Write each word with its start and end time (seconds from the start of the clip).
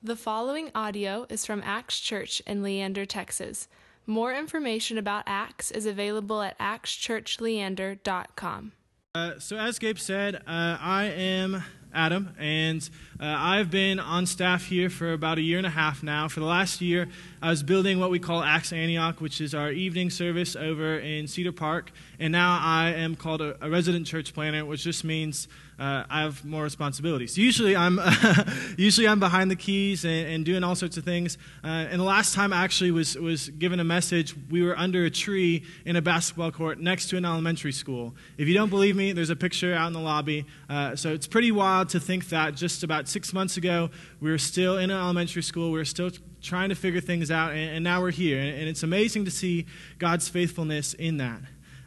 The 0.00 0.14
following 0.14 0.70
audio 0.76 1.26
is 1.28 1.44
from 1.44 1.60
Acts 1.64 1.98
Church 1.98 2.40
in 2.46 2.62
Leander, 2.62 3.04
Texas. 3.04 3.66
More 4.06 4.32
information 4.32 4.96
about 4.96 5.24
Acts 5.26 5.72
is 5.72 5.86
available 5.86 6.40
at 6.40 6.56
actschurchleander.com. 6.60 8.72
Uh, 9.16 9.32
so, 9.40 9.56
as 9.56 9.80
Gabe 9.80 9.98
said, 9.98 10.36
uh, 10.36 10.40
I 10.46 11.06
am 11.06 11.64
Adam, 11.92 12.32
and 12.38 12.88
uh, 13.18 13.24
I've 13.26 13.72
been 13.72 13.98
on 13.98 14.26
staff 14.26 14.66
here 14.66 14.88
for 14.88 15.12
about 15.12 15.38
a 15.38 15.40
year 15.40 15.58
and 15.58 15.66
a 15.66 15.70
half 15.70 16.04
now. 16.04 16.28
For 16.28 16.38
the 16.38 16.46
last 16.46 16.80
year, 16.80 17.08
I 17.42 17.50
was 17.50 17.64
building 17.64 17.98
what 17.98 18.12
we 18.12 18.20
call 18.20 18.44
Acts 18.44 18.72
Antioch, 18.72 19.20
which 19.20 19.40
is 19.40 19.52
our 19.52 19.72
evening 19.72 20.10
service 20.10 20.54
over 20.54 21.00
in 21.00 21.26
Cedar 21.26 21.50
Park, 21.50 21.90
and 22.20 22.30
now 22.30 22.60
I 22.62 22.90
am 22.90 23.16
called 23.16 23.42
a, 23.42 23.56
a 23.60 23.68
resident 23.68 24.06
church 24.06 24.32
planter, 24.32 24.64
which 24.64 24.84
just 24.84 25.02
means 25.02 25.48
uh, 25.78 26.04
I 26.10 26.22
have 26.22 26.44
more 26.44 26.64
responsibilities. 26.64 27.38
Usually, 27.38 27.76
I'm 27.76 28.00
usually 28.76 29.06
I'm 29.06 29.20
behind 29.20 29.50
the 29.50 29.56
keys 29.56 30.04
and, 30.04 30.26
and 30.28 30.44
doing 30.44 30.64
all 30.64 30.74
sorts 30.74 30.96
of 30.96 31.04
things. 31.04 31.38
Uh, 31.62 31.68
and 31.68 32.00
the 32.00 32.04
last 32.04 32.34
time 32.34 32.52
I 32.52 32.64
actually 32.64 32.90
was 32.90 33.16
was 33.16 33.48
given 33.50 33.78
a 33.78 33.84
message, 33.84 34.34
we 34.50 34.62
were 34.62 34.76
under 34.76 35.04
a 35.04 35.10
tree 35.10 35.64
in 35.84 35.94
a 35.94 36.02
basketball 36.02 36.50
court 36.50 36.80
next 36.80 37.08
to 37.10 37.16
an 37.16 37.24
elementary 37.24 37.72
school. 37.72 38.14
If 38.38 38.48
you 38.48 38.54
don't 38.54 38.70
believe 38.70 38.96
me, 38.96 39.12
there's 39.12 39.30
a 39.30 39.36
picture 39.36 39.72
out 39.72 39.86
in 39.86 39.92
the 39.92 40.00
lobby. 40.00 40.46
Uh, 40.68 40.96
so 40.96 41.12
it's 41.12 41.28
pretty 41.28 41.52
wild 41.52 41.90
to 41.90 42.00
think 42.00 42.28
that 42.30 42.56
just 42.56 42.82
about 42.82 43.08
six 43.08 43.32
months 43.32 43.56
ago 43.56 43.90
we 44.20 44.30
were 44.30 44.38
still 44.38 44.78
in 44.78 44.90
an 44.90 44.98
elementary 44.98 45.42
school. 45.42 45.70
We 45.70 45.78
were 45.78 45.84
still 45.84 46.10
trying 46.42 46.70
to 46.70 46.74
figure 46.74 47.00
things 47.00 47.30
out, 47.30 47.52
and, 47.52 47.70
and 47.76 47.84
now 47.84 48.00
we're 48.00 48.10
here. 48.10 48.40
And, 48.40 48.50
and 48.50 48.68
it's 48.68 48.82
amazing 48.82 49.26
to 49.26 49.30
see 49.30 49.66
God's 49.98 50.28
faithfulness 50.28 50.94
in 50.94 51.18
that. 51.18 51.40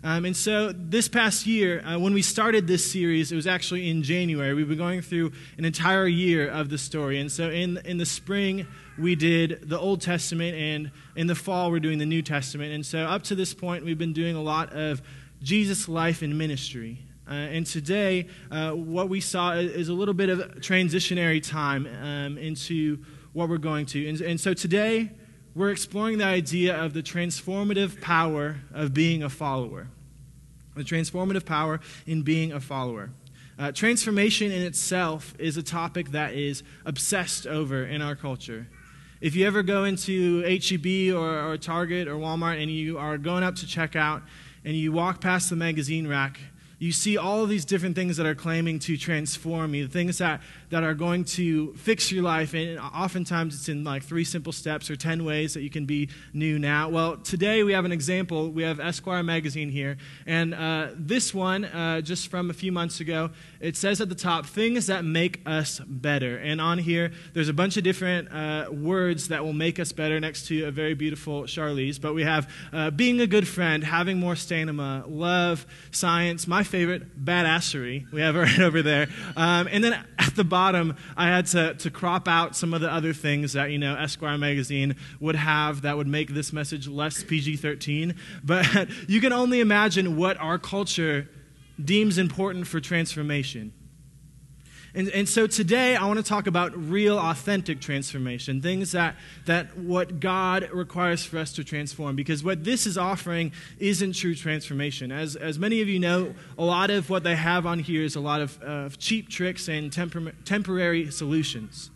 Um, 0.04 0.26
and 0.26 0.36
so 0.36 0.72
this 0.72 1.08
past 1.08 1.46
year, 1.46 1.86
uh, 1.86 2.00
when 2.00 2.14
we 2.14 2.24
started 2.24 2.66
this 2.66 2.92
series, 2.92 3.32
it 3.32 3.36
was 3.36 3.46
actually 3.46 3.88
in 3.88 4.02
January. 4.02 4.54
We've 4.56 4.68
been 4.68 4.78
going 4.78 5.02
through 5.02 5.32
an 5.60 5.66
entire 5.66 6.08
year 6.08 6.50
of 6.50 6.70
the 6.70 6.80
story. 6.80 7.20
And 7.20 7.32
so 7.32 7.52
in, 7.52 7.78
in 7.86 8.00
the 8.00 8.06
spring, 8.06 8.66
we 8.98 9.16
did 9.16 9.70
the 9.70 9.80
Old 9.80 10.02
Testament, 10.02 10.56
and 10.58 10.92
in 11.16 11.28
the 11.28 11.36
fall, 11.36 11.70
we're 11.70 11.80
doing 11.80 12.00
the 12.00 12.06
New 12.06 12.24
Testament. 12.24 12.74
And 12.74 12.84
so 12.84 13.00
up 13.00 13.22
to 13.24 13.36
this 13.36 13.54
point, 13.54 13.86
we've 13.86 13.98
been 13.98 14.14
doing 14.14 14.36
a 14.36 14.42
lot 14.42 14.74
of 14.74 15.04
Jesus' 15.44 15.88
life 15.88 16.24
and 16.24 16.36
ministry. 16.36 17.06
Uh, 17.30 17.34
and 17.34 17.66
today, 17.66 18.28
uh, 18.50 18.72
what 18.72 19.08
we 19.08 19.22
saw 19.22 19.54
is 19.54 19.88
a 19.90 19.94
little 19.94 20.16
bit 20.16 20.30
of 20.30 20.40
transitionary 20.62 21.48
time 21.48 21.88
um, 22.02 22.40
into 22.40 22.98
what 23.34 23.50
we're 23.50 23.58
going 23.58 23.86
to. 23.86 24.10
And, 24.10 24.20
and 24.22 24.40
so 24.40 24.54
today, 24.56 25.12
we're 25.54 25.72
exploring 25.72 26.18
the 26.18 26.26
idea 26.26 26.82
of 26.82 26.94
the 26.94 27.04
transformative 27.04 28.02
power 28.02 28.58
of 28.74 28.94
being 28.94 29.22
a 29.24 29.30
follower. 29.30 29.88
The 30.76 30.84
transformative 30.84 31.46
power 31.46 31.80
in 32.06 32.22
being 32.22 32.52
a 32.52 32.60
follower. 32.60 33.12
Uh, 33.60 33.72
transformation 33.72 34.52
in 34.52 34.64
itself 34.64 35.36
is 35.38 35.58
a 35.58 35.64
topic 35.64 36.12
that 36.12 36.34
is 36.34 36.64
obsessed 36.86 37.46
over 37.46 37.86
in 37.86 38.02
our 38.02 38.16
culture. 38.16 38.68
If 39.20 39.36
you 39.36 39.46
ever 39.46 39.62
go 39.62 39.84
into 39.84 40.42
HEB 40.42 41.16
or, 41.16 41.52
or 41.52 41.58
Target 41.58 42.08
or 42.08 42.16
Walmart 42.16 42.60
and 42.60 42.72
you 42.72 42.98
are 42.98 43.20
going 43.20 43.44
up 43.44 43.56
to 43.58 43.68
checkout 43.68 44.24
and 44.66 44.76
you 44.76 44.92
walk 44.92 45.22
past 45.22 45.52
the 45.52 45.56
magazine 45.56 46.08
rack, 46.08 46.40
you 46.80 46.92
see 46.92 47.16
all 47.16 47.44
of 47.44 47.50
these 47.50 47.64
different 47.64 47.96
things 47.96 48.18
that 48.18 48.26
are 48.26 48.34
claiming 48.34 48.80
to 48.80 48.98
transform 48.98 49.76
you, 49.76 49.88
things 49.88 50.18
that, 50.18 50.42
that 50.72 50.84
are 50.84 50.94
going 50.94 51.26
to 51.26 51.74
fix 51.74 52.12
your 52.12 52.24
life. 52.24 52.54
And 52.54 52.80
oftentimes 52.80 53.54
it's 53.56 53.70
in 53.70 53.84
like 53.84 54.04
three 54.04 54.24
simple 54.24 54.54
steps 54.54 54.90
or 54.90 54.96
10 54.96 55.24
ways 55.26 55.54
that 55.54 55.62
you 55.62 55.70
can 55.70 55.86
be 55.86 56.10
new 56.34 56.58
now. 56.58 56.90
Well, 56.90 57.18
today 57.18 57.64
we 57.64 57.74
have 57.74 57.84
an 57.86 57.92
example. 57.92 58.50
We 58.50 58.64
have 58.64 58.80
Esquire 58.80 59.22
magazine 59.22 59.70
here. 59.70 59.98
And 60.26 60.54
uh, 60.54 60.90
this 60.96 61.34
one, 61.34 61.66
uh, 61.66 62.02
just 62.02 62.30
from 62.30 62.50
a 62.50 62.54
few 62.54 62.72
months 62.72 63.02
ago, 63.02 63.32
it 63.60 63.76
says 63.76 64.00
at 64.00 64.08
the 64.08 64.16
top, 64.16 64.46
things 64.46 64.88
that 64.88 65.04
make 65.04 65.42
us 65.46 65.80
better. 65.86 66.38
And 66.38 66.62
on 66.62 66.78
here, 66.78 67.12
there's 67.34 67.50
a 67.50 67.54
bunch 67.54 67.76
of 67.76 67.84
different 67.84 68.32
uh, 68.32 68.70
words 68.72 69.28
that 69.28 69.44
will 69.44 69.54
make 69.54 69.78
us 69.78 69.92
better 69.92 70.20
next 70.22 70.48
to 70.48 70.64
a 70.64 70.72
very 70.72 70.94
beautiful 70.94 71.44
Charlize. 71.44 72.00
But 72.00 72.16
we 72.16 72.24
have 72.24 72.50
uh, 72.72 72.92
being 72.92 73.20
a 73.20 73.28
good 73.28 73.48
friend, 73.48 73.84
having 73.84 74.20
more 74.20 74.38
stamina, 74.38 75.04
love, 75.06 75.66
science, 75.92 76.48
my 76.48 76.64
favorite, 76.64 77.24
badassery. 77.24 78.10
We 78.14 78.22
have 78.22 78.38
it 78.38 78.40
right 78.40 78.60
over 78.60 78.82
there. 78.82 79.10
Um, 79.36 79.68
and 79.70 79.84
then 79.84 80.02
at 80.18 80.36
the 80.36 80.46
bottom, 80.46 80.61
I 81.18 81.28
had 81.28 81.48
to, 81.48 81.74
to 81.76 81.90
crop 81.90 82.28
out 82.28 82.56
some 82.56 82.74
of 82.74 82.82
the 82.82 82.92
other 82.92 83.14
things 83.14 83.54
that, 83.54 83.72
you 83.72 83.78
know, 83.78 83.96
Esquire 83.96 84.38
magazine 84.38 84.96
would 85.20 85.36
have 85.36 85.82
that 85.82 85.98
would 85.98 86.08
make 86.08 86.34
this 86.34 86.54
message 86.54 86.88
less 86.88 87.24
PG 87.24 87.58
13. 87.58 88.16
But 88.44 88.90
you 89.08 89.20
can 89.22 89.34
only 89.34 89.60
imagine 89.60 90.16
what 90.18 90.38
our 90.38 90.58
culture 90.58 91.28
deems 91.84 92.18
important 92.18 92.68
for 92.68 92.80
transformation. 92.80 93.74
And, 94.94 95.08
and 95.10 95.28
so 95.28 95.48
today 95.48 95.96
I 95.96 96.06
want 96.06 96.18
to 96.18 96.24
talk 96.24 96.48
about 96.48 96.76
real, 96.76 97.18
authentic 97.18 97.80
transformation, 97.80 98.62
things 98.62 98.92
that, 98.92 99.16
that 99.46 99.78
what 99.78 100.20
God 100.20 100.70
requires 100.74 101.24
for 101.24 101.38
us 101.38 101.54
to 101.54 101.64
transform. 101.64 102.18
Because 102.18 102.44
what 102.44 102.66
this 102.66 102.86
is 102.86 102.98
offering 102.98 103.54
isn't 103.80 104.14
true 104.14 104.36
transformation. 104.36 105.12
As, 105.12 105.38
as 105.38 105.58
many 105.58 105.82
of 105.82 105.88
you 105.88 106.00
know, 106.00 106.34
a 106.58 106.64
lot 106.64 106.90
of 106.90 107.10
what 107.10 107.24
they 107.24 107.36
have 107.36 107.66
on 107.66 107.80
here 107.80 108.04
is 108.04 108.18
a 108.18 108.20
lot 108.20 108.42
of 108.42 108.62
uh, 108.62 108.90
cheap 108.98 109.30
tricks 109.30 109.70
and 109.70 109.92
tempor- 109.92 110.34
temporary 110.44 111.10
solutions. 111.10 111.90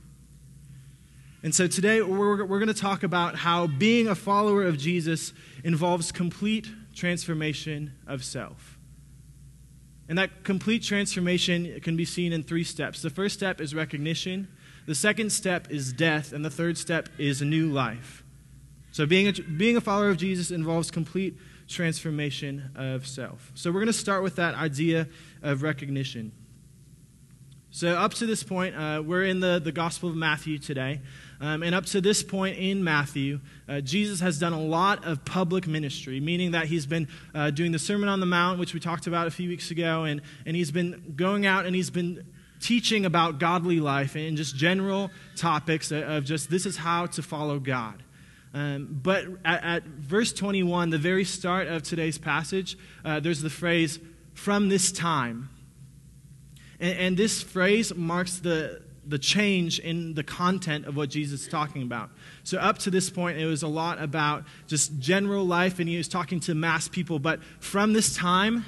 And 1.43 1.53
so 1.53 1.67
today 1.67 2.01
we're, 2.01 2.45
we're 2.45 2.59
going 2.59 2.67
to 2.67 2.73
talk 2.73 3.03
about 3.03 3.35
how 3.35 3.67
being 3.67 4.07
a 4.07 4.15
follower 4.15 4.63
of 4.63 4.77
Jesus 4.77 5.33
involves 5.65 6.13
complete 6.13 6.69
transformation 6.95 7.93
of 8.07 8.23
self. 8.23 8.74
And 10.07 10.17
that 10.17 10.43
complete 10.43 10.83
transformation 10.83 11.79
can 11.81 11.97
be 11.97 12.05
seen 12.05 12.31
in 12.31 12.43
three 12.43 12.63
steps. 12.63 13.01
The 13.01 13.09
first 13.09 13.35
step 13.35 13.59
is 13.59 13.73
recognition, 13.73 14.47
the 14.85 14.95
second 14.95 15.31
step 15.31 15.71
is 15.71 15.91
death, 15.93 16.31
and 16.31 16.45
the 16.45 16.49
third 16.49 16.77
step 16.77 17.09
is 17.17 17.41
a 17.41 17.45
new 17.45 17.71
life. 17.71 18.23
So, 18.91 19.05
being 19.05 19.27
a, 19.27 19.33
being 19.33 19.75
a 19.75 19.81
follower 19.81 20.09
of 20.09 20.17
Jesus 20.17 20.51
involves 20.51 20.91
complete 20.91 21.37
transformation 21.67 22.69
of 22.75 23.07
self. 23.07 23.51
So, 23.55 23.71
we're 23.71 23.79
going 23.79 23.87
to 23.87 23.93
start 23.93 24.21
with 24.21 24.35
that 24.35 24.53
idea 24.53 25.07
of 25.41 25.63
recognition. 25.63 26.31
So, 27.75 27.89
up 27.89 28.13
to 28.13 28.25
this 28.25 28.41
point, 28.41 28.73
uh, 28.73 29.03
we're 29.05 29.25
in 29.25 29.41
the, 29.41 29.59
the 29.61 29.73
Gospel 29.73 30.07
of 30.07 30.15
Matthew 30.15 30.57
today. 30.59 31.01
Um, 31.41 31.61
and 31.61 31.75
up 31.75 31.85
to 31.87 31.99
this 31.99 32.23
point 32.23 32.57
in 32.57 32.85
Matthew, 32.85 33.41
uh, 33.67 33.81
Jesus 33.81 34.21
has 34.21 34.39
done 34.39 34.53
a 34.53 34.61
lot 34.61 35.03
of 35.03 35.25
public 35.25 35.67
ministry, 35.67 36.21
meaning 36.21 36.51
that 36.51 36.67
he's 36.67 36.85
been 36.85 37.09
uh, 37.33 37.51
doing 37.51 37.73
the 37.73 37.77
Sermon 37.77 38.07
on 38.07 38.21
the 38.21 38.25
Mount, 38.25 38.61
which 38.61 38.73
we 38.73 38.79
talked 38.79 39.07
about 39.07 39.27
a 39.27 39.29
few 39.29 39.49
weeks 39.49 39.71
ago, 39.71 40.05
and, 40.05 40.21
and 40.45 40.55
he's 40.55 40.71
been 40.71 41.15
going 41.17 41.45
out 41.45 41.65
and 41.65 41.75
he's 41.75 41.89
been 41.89 42.25
teaching 42.61 43.05
about 43.05 43.39
godly 43.39 43.81
life 43.81 44.15
and 44.15 44.37
just 44.37 44.55
general 44.55 45.11
topics 45.35 45.91
of 45.91 46.23
just 46.23 46.49
this 46.49 46.65
is 46.65 46.77
how 46.77 47.07
to 47.07 47.21
follow 47.21 47.59
God. 47.59 48.01
Um, 48.53 49.01
but 49.03 49.25
at, 49.43 49.63
at, 49.65 49.83
verse 49.83 50.31
21, 50.31 50.91
the 50.91 50.97
very 50.97 51.25
start 51.25 51.67
of 51.67 51.83
today's 51.83 52.17
passage, 52.17 52.77
uh, 53.03 53.19
there's 53.19 53.41
the 53.41 53.49
phrase, 53.49 53.99
from 54.33 54.69
this 54.69 54.93
time. 54.93 55.49
And, 56.79 56.97
and 56.97 57.17
this 57.17 57.41
phrase 57.41 57.93
marks 57.95 58.39
the, 58.39 58.81
the 59.05 59.19
change 59.19 59.79
in 59.79 60.13
the 60.13 60.23
content 60.23 60.85
of 60.85 60.95
what 60.95 61.09
Jesus 61.09 61.43
is 61.43 61.47
talking 61.47 61.81
about. 61.81 62.09
So, 62.43 62.57
up 62.57 62.77
to 62.79 62.91
this 62.91 63.09
point, 63.09 63.37
it 63.37 63.45
was 63.45 63.63
a 63.63 63.67
lot 63.67 64.01
about 64.01 64.45
just 64.67 64.99
general 64.99 65.45
life, 65.45 65.79
and 65.79 65.87
he 65.87 65.97
was 65.97 66.07
talking 66.07 66.39
to 66.41 66.55
mass 66.55 66.87
people. 66.87 67.19
But 67.19 67.43
from 67.59 67.93
this 67.93 68.15
time, 68.15 68.65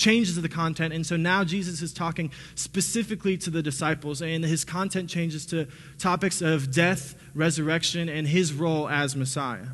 changes 0.00 0.40
the 0.40 0.48
content. 0.48 0.94
And 0.94 1.06
so 1.06 1.16
now 1.16 1.44
Jesus 1.44 1.82
is 1.82 1.92
talking 1.92 2.32
specifically 2.54 3.36
to 3.38 3.50
the 3.50 3.62
disciples, 3.62 4.22
and 4.22 4.42
his 4.42 4.64
content 4.64 5.10
changes 5.10 5.44
to 5.46 5.68
topics 5.98 6.40
of 6.40 6.72
death, 6.72 7.14
resurrection, 7.34 8.08
and 8.08 8.26
his 8.26 8.52
role 8.52 8.88
as 8.88 9.14
Messiah. 9.14 9.66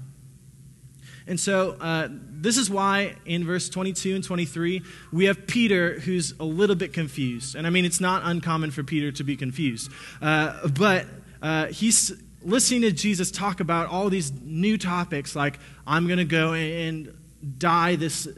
And 1.27 1.41
so, 1.41 1.73
uh, 1.81 2.09
this 2.11 2.57
is 2.57 2.71
why 2.71 3.17
in 3.25 3.45
verse 3.45 3.69
22 3.69 4.15
and 4.15 4.23
23, 4.23 4.83
we 5.13 5.25
have 5.25 5.47
Peter 5.47 5.99
who's 6.01 6.33
a 6.39 6.45
little 6.45 6.77
bit 6.77 6.93
confused. 6.93 7.57
And 7.57 7.67
I 7.67 7.71
mean, 7.71 7.85
it's 7.85 8.01
not 8.01 8.23
uncommon 8.25 8.71
for 8.71 8.85
Peter 8.85 9.11
to 9.13 9.25
be 9.25 9.37
confused. 9.37 9.91
Uh, 10.23 10.69
but 10.69 11.07
uh, 11.43 11.67
he's 11.67 12.13
listening 12.43 12.83
to 12.83 12.93
Jesus 12.93 13.31
talk 13.31 13.61
about 13.61 13.89
all 13.89 14.09
these 14.09 14.33
new 14.41 14.78
topics, 14.78 15.34
like, 15.34 15.59
I'm 15.87 16.07
going 16.07 16.19
to 16.19 16.25
go 16.25 16.55
and 16.55 17.13
die 17.59 17.97
this 17.97 18.29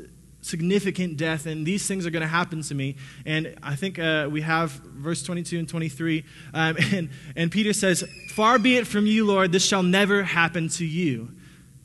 significant 0.41 1.19
death, 1.19 1.46
and 1.46 1.67
these 1.67 1.87
things 1.87 2.06
are 2.06 2.11
going 2.11 2.23
to 2.23 2.29
happen 2.29 2.62
to 2.62 2.75
me. 2.75 2.96
And 3.26 3.55
I 3.62 3.76
think 3.76 3.99
uh, 3.99 4.29
we 4.31 4.41
have 4.41 4.70
verse 4.70 5.23
22 5.23 5.58
and 5.58 5.69
23. 5.69 6.25
Um, 6.55 6.76
and, 6.93 7.11
and 7.37 7.50
Peter 7.52 7.73
says, 7.73 8.05
Far 8.31 8.58
be 8.58 8.76
it 8.76 8.87
from 8.87 9.06
you, 9.06 9.26
Lord, 9.26 9.52
this 9.52 9.64
shall 9.64 9.82
never 9.82 10.23
happen 10.23 10.69
to 10.70 10.87
you. 10.87 11.32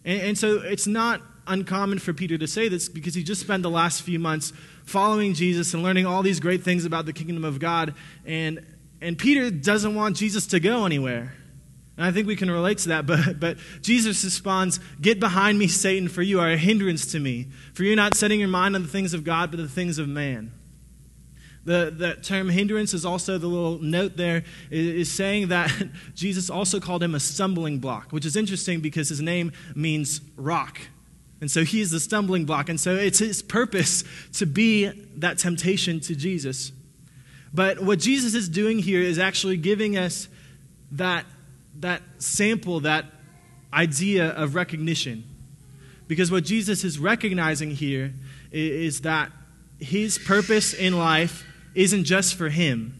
And, 0.05 0.21
and 0.21 0.37
so 0.37 0.57
it's 0.57 0.87
not 0.87 1.21
uncommon 1.47 1.99
for 1.99 2.13
Peter 2.13 2.37
to 2.37 2.47
say 2.47 2.69
this 2.69 2.87
because 2.89 3.13
he 3.15 3.23
just 3.23 3.41
spent 3.41 3.63
the 3.63 3.69
last 3.69 4.01
few 4.01 4.19
months 4.19 4.53
following 4.85 5.33
Jesus 5.33 5.73
and 5.73 5.83
learning 5.83 6.05
all 6.05 6.23
these 6.23 6.39
great 6.39 6.63
things 6.63 6.85
about 6.85 7.05
the 7.05 7.13
kingdom 7.13 7.43
of 7.43 7.59
God. 7.59 7.95
And, 8.25 8.65
and 9.01 9.17
Peter 9.17 9.51
doesn't 9.51 9.95
want 9.95 10.15
Jesus 10.15 10.47
to 10.47 10.59
go 10.59 10.85
anywhere. 10.85 11.33
And 11.97 12.05
I 12.05 12.11
think 12.11 12.27
we 12.27 12.35
can 12.35 12.49
relate 12.49 12.79
to 12.79 12.89
that, 12.89 13.05
but, 13.07 13.39
but 13.39 13.57
Jesus 13.81 14.23
responds, 14.23 14.79
Get 15.01 15.19
behind 15.19 15.59
me, 15.59 15.67
Satan, 15.67 16.07
for 16.07 16.21
you 16.21 16.39
are 16.39 16.49
a 16.49 16.57
hindrance 16.57 17.11
to 17.11 17.19
me. 17.19 17.47
For 17.73 17.83
you're 17.83 17.95
not 17.95 18.15
setting 18.15 18.39
your 18.39 18.49
mind 18.49 18.75
on 18.75 18.81
the 18.81 18.87
things 18.87 19.13
of 19.13 19.23
God, 19.23 19.51
but 19.51 19.57
the 19.57 19.67
things 19.67 19.99
of 19.99 20.07
man. 20.07 20.51
The, 21.65 21.93
the 21.95 22.15
term 22.15 22.49
hindrance 22.49 22.93
is 22.93 23.05
also 23.05 23.37
the 23.37 23.47
little 23.47 23.79
note 23.79 24.17
there 24.17 24.43
is, 24.69 25.07
is 25.07 25.11
saying 25.11 25.47
that 25.47 25.71
Jesus 26.15 26.49
also 26.49 26.79
called 26.79 27.01
him 27.01 27.15
a 27.15 27.19
stumbling 27.19 27.79
block, 27.79 28.11
which 28.11 28.25
is 28.25 28.35
interesting 28.35 28.81
because 28.81 29.09
his 29.09 29.21
name 29.21 29.53
means 29.73 30.19
rock. 30.35 30.79
And 31.39 31.49
so 31.49 31.63
he 31.63 31.81
is 31.81 31.91
the 31.91 31.99
stumbling 31.99 32.45
block. 32.45 32.69
And 32.69 32.79
so 32.79 32.95
it's 32.95 33.19
his 33.19 33.41
purpose 33.41 34.03
to 34.33 34.45
be 34.45 34.87
that 35.17 35.37
temptation 35.37 35.99
to 36.01 36.15
Jesus. 36.15 36.71
But 37.53 37.81
what 37.81 37.99
Jesus 37.99 38.33
is 38.33 38.49
doing 38.49 38.79
here 38.79 39.01
is 39.01 39.19
actually 39.19 39.57
giving 39.57 39.97
us 39.97 40.27
that, 40.91 41.25
that 41.79 42.01
sample, 42.17 42.81
that 42.81 43.05
idea 43.73 44.29
of 44.29 44.55
recognition. 44.55 45.23
Because 46.07 46.31
what 46.31 46.43
Jesus 46.43 46.83
is 46.83 46.99
recognizing 46.99 47.71
here 47.71 48.13
is 48.51 49.01
that 49.01 49.31
his 49.79 50.17
purpose 50.17 50.73
in 50.73 50.97
life 50.97 51.45
isn't 51.75 52.03
just 52.03 52.35
for 52.35 52.49
him. 52.49 52.99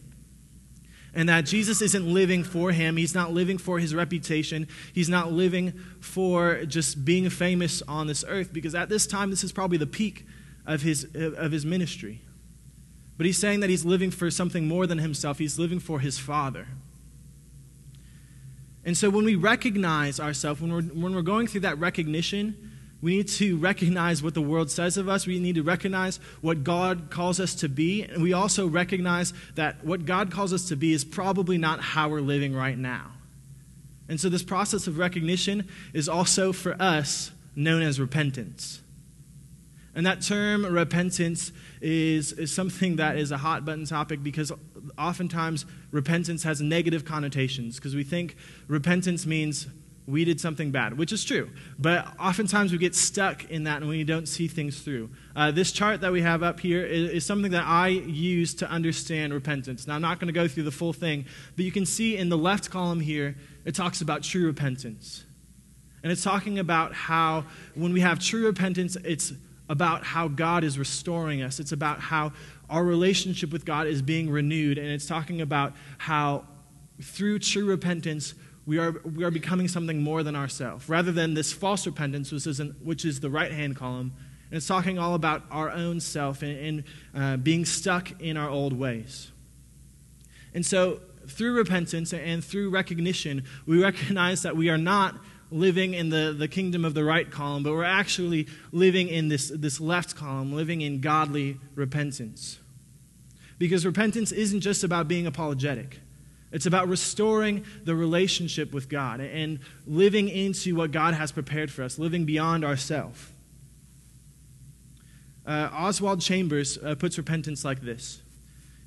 And 1.16 1.30
that 1.30 1.46
Jesus 1.46 1.82
isn't 1.82 2.12
living 2.12 2.44
for 2.44 2.72
him. 2.72 2.98
He's 2.98 3.14
not 3.14 3.32
living 3.32 3.60
for 3.60 3.78
his 3.78 3.94
reputation. 3.94 4.68
He's 4.94 5.10
not 5.10 5.32
living 5.32 5.74
for 6.00 6.66
just 6.66 7.06
being 7.06 7.30
famous 7.30 7.84
on 7.84 8.08
this 8.08 8.26
earth, 8.28 8.52
because 8.52 8.74
at 8.74 8.90
this 8.90 9.06
time, 9.06 9.30
this 9.30 9.44
is 9.44 9.52
probably 9.52 9.78
the 9.78 9.86
peak 9.86 10.26
of 10.66 10.82
his, 10.82 11.08
of 11.14 11.52
his 11.52 11.66
ministry. 11.66 12.22
But 13.16 13.28
he's 13.28 13.38
saying 13.38 13.60
that 13.60 13.70
he's 13.70 13.86
living 13.86 14.10
for 14.10 14.32
something 14.32 14.68
more 14.68 14.88
than 14.88 14.98
himself, 14.98 15.38
he's 15.38 15.60
living 15.60 15.80
for 15.80 16.00
his 16.00 16.18
Father. 16.18 16.68
And 18.84 18.98
so 18.98 19.10
when 19.10 19.24
we 19.24 19.36
recognize 19.36 20.20
ourselves, 20.20 20.62
when 20.62 20.74
we're, 20.74 20.82
when 20.82 21.14
we're 21.14 21.22
going 21.22 21.46
through 21.46 21.62
that 21.62 21.78
recognition, 21.78 22.72
we 23.04 23.18
need 23.18 23.28
to 23.28 23.58
recognize 23.58 24.24
what 24.24 24.34
the 24.34 24.42
world 24.42 24.72
says 24.72 24.96
of 24.96 25.10
us. 25.10 25.28
We 25.28 25.38
need 25.38 25.56
to 25.56 25.62
recognize 25.62 26.22
what 26.40 26.64
God 26.64 27.10
calls 27.10 27.38
us 27.42 27.54
to 27.56 27.68
be. 27.68 28.04
And 28.04 28.24
we 28.24 28.32
also 28.32 28.66
recognize 28.66 29.34
that 29.56 29.84
what 29.84 30.06
God 30.06 30.32
calls 30.32 30.54
us 30.54 30.70
to 30.70 30.78
be 30.78 30.94
is 30.94 31.04
probably 31.04 31.58
not 31.58 31.82
how 31.82 32.08
we're 32.08 32.22
living 32.22 32.56
right 32.56 32.78
now. 32.78 33.12
And 34.08 34.22
so, 34.22 34.30
this 34.30 34.42
process 34.42 34.88
of 34.88 34.98
recognition 34.98 35.68
is 35.92 36.08
also 36.08 36.54
for 36.54 36.82
us 36.82 37.32
known 37.58 37.82
as 37.82 38.00
repentance. 38.00 38.82
And 39.96 40.06
that 40.06 40.22
term, 40.22 40.66
repentance, 40.66 41.52
is, 41.82 42.32
is 42.32 42.56
something 42.56 42.96
that 42.96 43.18
is 43.18 43.32
a 43.32 43.38
hot 43.38 43.66
button 43.66 43.84
topic 43.86 44.24
because 44.24 44.50
oftentimes 44.98 45.66
repentance 45.92 46.44
has 46.44 46.62
negative 46.62 47.04
connotations 47.04 47.76
because 47.76 47.96
we 47.96 48.06
think 48.06 48.38
repentance 48.70 49.26
means 49.26 49.68
we 50.06 50.26
did 50.26 50.40
something 50.42 50.72
bad, 50.72 50.98
which 50.98 51.14
is 51.14 51.24
true. 51.24 51.50
But 51.80 52.08
oftentimes 52.20 52.72
we 52.72 52.78
get 52.78 52.94
stuck 52.94 53.50
in 53.50 53.64
that 53.64 53.82
and 53.82 53.90
we 53.90 54.04
don't 54.04 54.28
see 54.28 54.48
things 54.48 54.82
through. 54.82 55.10
Uh, 55.36 55.52
this 55.52 55.72
chart 55.72 56.02
that 56.02 56.12
we 56.12 56.22
have 56.22 56.44
up 56.44 56.60
here 56.60 56.86
is, 56.86 57.12
is, 57.12 57.26
something 57.26 57.52
that 57.52 57.66
I 57.66 57.88
use 57.88 58.54
to 58.56 58.70
understand 58.70 59.34
repentance. 59.34 59.88
Now, 59.88 59.96
I'm 59.96 60.02
not 60.02 60.20
going 60.20 60.28
to 60.28 60.34
go 60.34 60.48
through 60.48 60.64
the 60.64 60.72
full 60.72 60.94
thing, 60.94 61.26
but 61.56 61.64
you 61.64 61.72
can 61.72 61.86
see 61.86 62.18
in 62.18 62.30
the 62.30 62.38
left 62.38 62.70
column 62.70 63.00
here, 63.00 63.38
it 63.64 63.76
talks 63.76 64.02
about 64.02 64.24
true 64.24 64.46
repentance. 64.46 65.24
And 66.04 66.12
it's 66.12 66.24
talking 66.24 66.60
about 66.60 66.94
how 66.94 67.46
when 67.76 67.94
we 67.94 68.02
have 68.02 68.20
true 68.20 68.46
repentance, 68.46 68.98
it's 69.06 69.32
about 69.70 70.04
how 70.04 70.28
God 70.28 70.66
is 70.66 70.78
restoring 70.78 71.42
us. 71.42 71.62
It's 71.62 71.72
about 71.72 72.00
how 72.00 72.34
our 72.70 72.84
relationship 72.84 73.52
with 73.52 73.64
God 73.64 73.88
is 73.88 74.02
being 74.02 74.30
renewed. 74.30 74.78
And 74.78 74.88
it's 74.88 75.06
talking 75.06 75.40
about 75.40 75.74
how 75.98 76.46
through 77.02 77.40
true 77.40 77.66
repentance, 77.66 78.34
we 78.66 78.80
are, 78.80 78.92
we 78.92 79.24
are 79.24 79.32
becoming 79.32 79.68
something 79.68 80.02
more 80.02 80.24
than 80.24 80.36
ourselves, 80.36 80.88
rather 80.88 81.12
than 81.12 81.34
this 81.34 81.52
false 81.52 81.86
repentance, 81.86 82.32
which 82.32 82.48
is, 82.48 82.60
an, 82.60 82.76
which 82.82 83.04
is 83.04 83.20
the 83.20 83.30
right 83.30 83.52
hand 83.52 83.76
column. 83.76 84.14
And 84.50 84.58
it's 84.58 84.68
talking 84.68 84.98
all 85.00 85.16
about 85.16 85.44
our 85.52 85.70
own 85.70 86.00
self 86.00 86.42
and, 86.44 86.58
and 86.58 86.84
uh, 87.16 87.38
being 87.38 87.66
stuck 87.66 88.22
in 88.22 88.38
our 88.38 88.50
old 88.50 88.74
ways. 88.74 89.32
And 90.54 90.66
so, 90.66 91.02
through 91.28 91.56
repentance 91.56 92.14
and 92.14 92.44
through 92.44 92.70
recognition, 92.70 93.46
we 93.66 93.82
recognize 93.82 94.44
that 94.44 94.56
we 94.56 94.70
are 94.70 94.78
not 94.78 95.16
living 95.52 95.94
in 95.94 96.10
the, 96.10 96.36
the 96.38 96.48
kingdom 96.48 96.84
of 96.84 96.94
the 96.94 97.04
right 97.04 97.30
column, 97.30 97.64
but 97.64 97.74
we're 97.74 97.84
actually 97.84 98.48
living 98.72 99.08
in 99.08 99.30
this, 99.30 99.52
this 99.56 99.80
left 99.80 100.16
column, 100.16 100.54
living 100.54 100.82
in 100.82 101.00
godly 101.00 101.60
repentance. 101.76 102.60
Because 103.58 103.86
repentance 103.86 104.32
isn't 104.32 104.62
just 104.62 104.84
about 104.84 105.08
being 105.08 105.28
apologetic. 105.28 106.00
It's 106.54 106.68
about 106.68 106.88
restoring 106.88 107.66
the 107.84 107.96
relationship 107.96 108.74
with 108.74 108.88
God 108.88 109.20
and 109.20 109.60
living 109.88 110.30
into 110.30 110.76
what 110.76 110.92
God 110.92 111.16
has 111.16 111.32
prepared 111.32 111.72
for 111.72 111.82
us, 111.82 111.98
living 111.98 112.26
beyond 112.26 112.64
ourselves. 112.64 113.32
Uh, 115.46 115.70
Oswald 115.74 116.22
Chambers 116.22 116.78
uh, 116.78 116.96
puts 116.96 117.18
repentance 117.18 117.66
like 117.66 117.82
this 117.82 118.22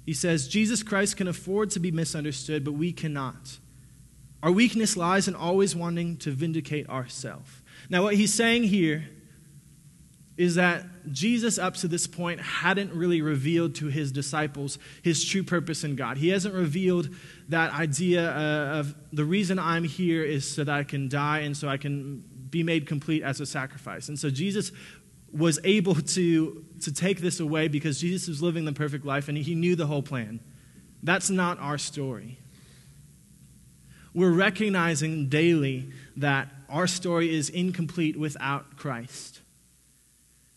He 0.06 0.14
says, 0.14 0.46
Jesus 0.46 0.84
Christ 0.84 1.16
can 1.16 1.26
afford 1.26 1.70
to 1.70 1.80
be 1.80 1.90
misunderstood, 1.90 2.64
but 2.64 2.72
we 2.72 2.92
cannot. 2.92 3.58
Our 4.44 4.52
weakness 4.52 4.96
lies 4.96 5.26
in 5.26 5.34
always 5.34 5.74
wanting 5.74 6.18
to 6.18 6.30
vindicate 6.30 6.88
ourselves. 6.88 7.50
Now, 7.90 8.04
what 8.04 8.14
he's 8.14 8.32
saying 8.32 8.64
here 8.64 9.08
is 10.36 10.56
that 10.56 10.84
Jesus, 11.10 11.58
up 11.58 11.74
to 11.76 11.88
this 11.88 12.06
point, 12.06 12.40
hadn't 12.40 12.92
really 12.92 13.22
revealed 13.22 13.74
to 13.76 13.86
his 13.86 14.12
disciples 14.12 14.78
his 15.02 15.24
true 15.24 15.42
purpose 15.42 15.82
in 15.82 15.96
God. 15.96 16.18
He 16.18 16.28
hasn't 16.28 16.54
revealed 16.54 17.08
that 17.48 17.72
idea 17.72 18.30
uh, 18.30 18.80
of 18.80 18.94
the 19.12 19.24
reason 19.24 19.58
I'm 19.58 19.84
here 19.84 20.22
is 20.24 20.50
so 20.50 20.64
that 20.64 20.74
I 20.74 20.84
can 20.84 21.08
die 21.08 21.40
and 21.40 21.56
so 21.56 21.68
I 21.68 21.78
can 21.78 22.22
be 22.50 22.62
made 22.62 22.86
complete 22.86 23.22
as 23.22 23.40
a 23.40 23.46
sacrifice. 23.46 24.08
And 24.08 24.18
so 24.18 24.30
Jesus 24.30 24.72
was 25.32 25.58
able 25.64 25.94
to, 25.94 26.64
to 26.82 26.92
take 26.92 27.20
this 27.20 27.40
away 27.40 27.68
because 27.68 28.00
Jesus 28.00 28.28
was 28.28 28.42
living 28.42 28.64
the 28.64 28.72
perfect 28.72 29.04
life 29.04 29.28
and 29.28 29.36
he 29.36 29.54
knew 29.54 29.74
the 29.74 29.86
whole 29.86 30.02
plan. 30.02 30.40
That's 31.02 31.30
not 31.30 31.58
our 31.60 31.78
story. 31.78 32.38
We're 34.14 34.32
recognizing 34.32 35.28
daily 35.28 35.90
that 36.16 36.48
our 36.68 36.86
story 36.86 37.34
is 37.34 37.50
incomplete 37.50 38.18
without 38.18 38.76
Christ. 38.76 39.35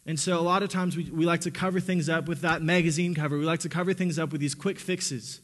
And 0.09 0.19
so 0.19 0.39
a 0.39 0.41
lot 0.41 0.63
of 0.63 0.69
times 0.69 0.97
we, 0.97 1.03
we 1.11 1.23
like 1.23 1.41
to 1.41 1.51
cover 1.51 1.79
things 1.79 2.09
up 2.09 2.27
with 2.27 2.41
that 2.41 2.63
magazine 2.63 3.13
cover. 3.13 3.37
We 3.37 3.45
like 3.45 3.59
to 3.59 3.69
cover 3.69 3.93
things 3.93 4.17
up 4.17 4.31
with 4.31 4.41
these 4.41 4.55
quick 4.55 4.79
fixes. 4.79 5.39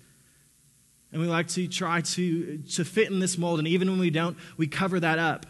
And 1.11 1.21
we 1.21 1.27
like 1.27 1.49
to 1.49 1.67
try 1.67 2.01
to, 2.01 2.57
to 2.57 2.83
fit 2.83 3.11
in 3.11 3.19
this 3.19 3.37
mold. 3.37 3.59
And 3.59 3.67
even 3.67 3.91
when 3.91 3.99
we 3.99 4.09
don't, 4.09 4.35
we 4.57 4.65
cover 4.65 4.99
that 4.99 5.19
up. 5.19 5.45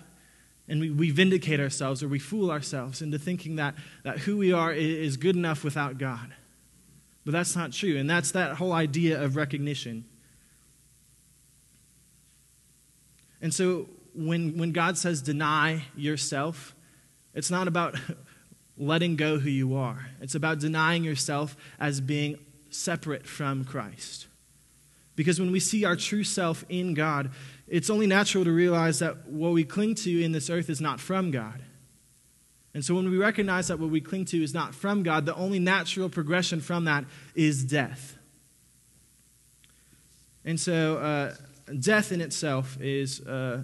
And 0.67 0.81
we, 0.81 0.91
we 0.91 1.11
vindicate 1.11 1.61
ourselves 1.61 2.03
or 2.03 2.09
we 2.09 2.19
fool 2.19 2.51
ourselves 2.51 3.01
into 3.01 3.17
thinking 3.17 3.55
that, 3.55 3.75
that 4.03 4.19
who 4.19 4.35
we 4.35 4.51
are 4.51 4.73
is 4.73 5.15
good 5.15 5.37
enough 5.37 5.63
without 5.63 5.97
God. 5.97 6.33
But 7.23 7.31
that's 7.31 7.55
not 7.55 7.71
true. 7.71 7.95
And 7.95 8.09
that's 8.09 8.31
that 8.31 8.57
whole 8.57 8.73
idea 8.73 9.23
of 9.23 9.37
recognition. 9.37 10.03
And 13.41 13.53
so 13.53 13.87
when, 14.13 14.57
when 14.57 14.73
God 14.73 14.97
says 14.97 15.21
deny 15.21 15.85
yourself, 15.95 16.75
it's 17.33 17.49
not 17.49 17.69
about 17.69 17.95
letting 18.77 19.15
go 19.15 19.39
who 19.39 19.49
you 19.49 19.75
are. 19.75 20.09
It's 20.21 20.35
about 20.35 20.59
denying 20.59 21.03
yourself 21.03 21.55
as 21.79 22.01
being 22.01 22.37
separate 22.69 23.25
from 23.25 23.63
Christ. 23.63 24.27
Because 25.15 25.39
when 25.39 25.51
we 25.51 25.59
see 25.59 25.85
our 25.85 25.95
true 25.95 26.23
self 26.23 26.65
in 26.67 26.93
God, 26.93 27.31
it's 27.67 27.89
only 27.89 28.05
natural 28.05 28.43
to 28.43 28.51
realize 28.51 28.99
that 28.99 29.27
what 29.27 29.53
we 29.53 29.63
cling 29.63 29.95
to 29.95 30.23
in 30.23 30.33
this 30.33 30.49
earth 30.49 30.69
is 30.69 30.81
not 30.81 30.99
from 30.99 31.31
God. 31.31 31.61
And 32.73 32.83
so 32.83 32.93
when 32.93 33.09
we 33.09 33.17
recognize 33.17 33.69
that 33.69 33.79
what 33.79 33.89
we 33.89 34.01
cling 34.01 34.25
to 34.25 34.43
is 34.43 34.53
not 34.53 34.75
from 34.75 35.01
God, 35.01 35.25
the 35.25 35.35
only 35.35 35.59
natural 35.59 36.09
progression 36.09 36.59
from 36.59 36.85
that 36.85 37.05
is 37.33 37.63
death. 37.63 38.17
And 40.43 40.59
so 40.59 40.97
uh, 40.97 41.35
death 41.79 42.11
in 42.11 42.19
itself 42.19 42.77
is 42.81 43.21
uh, 43.21 43.63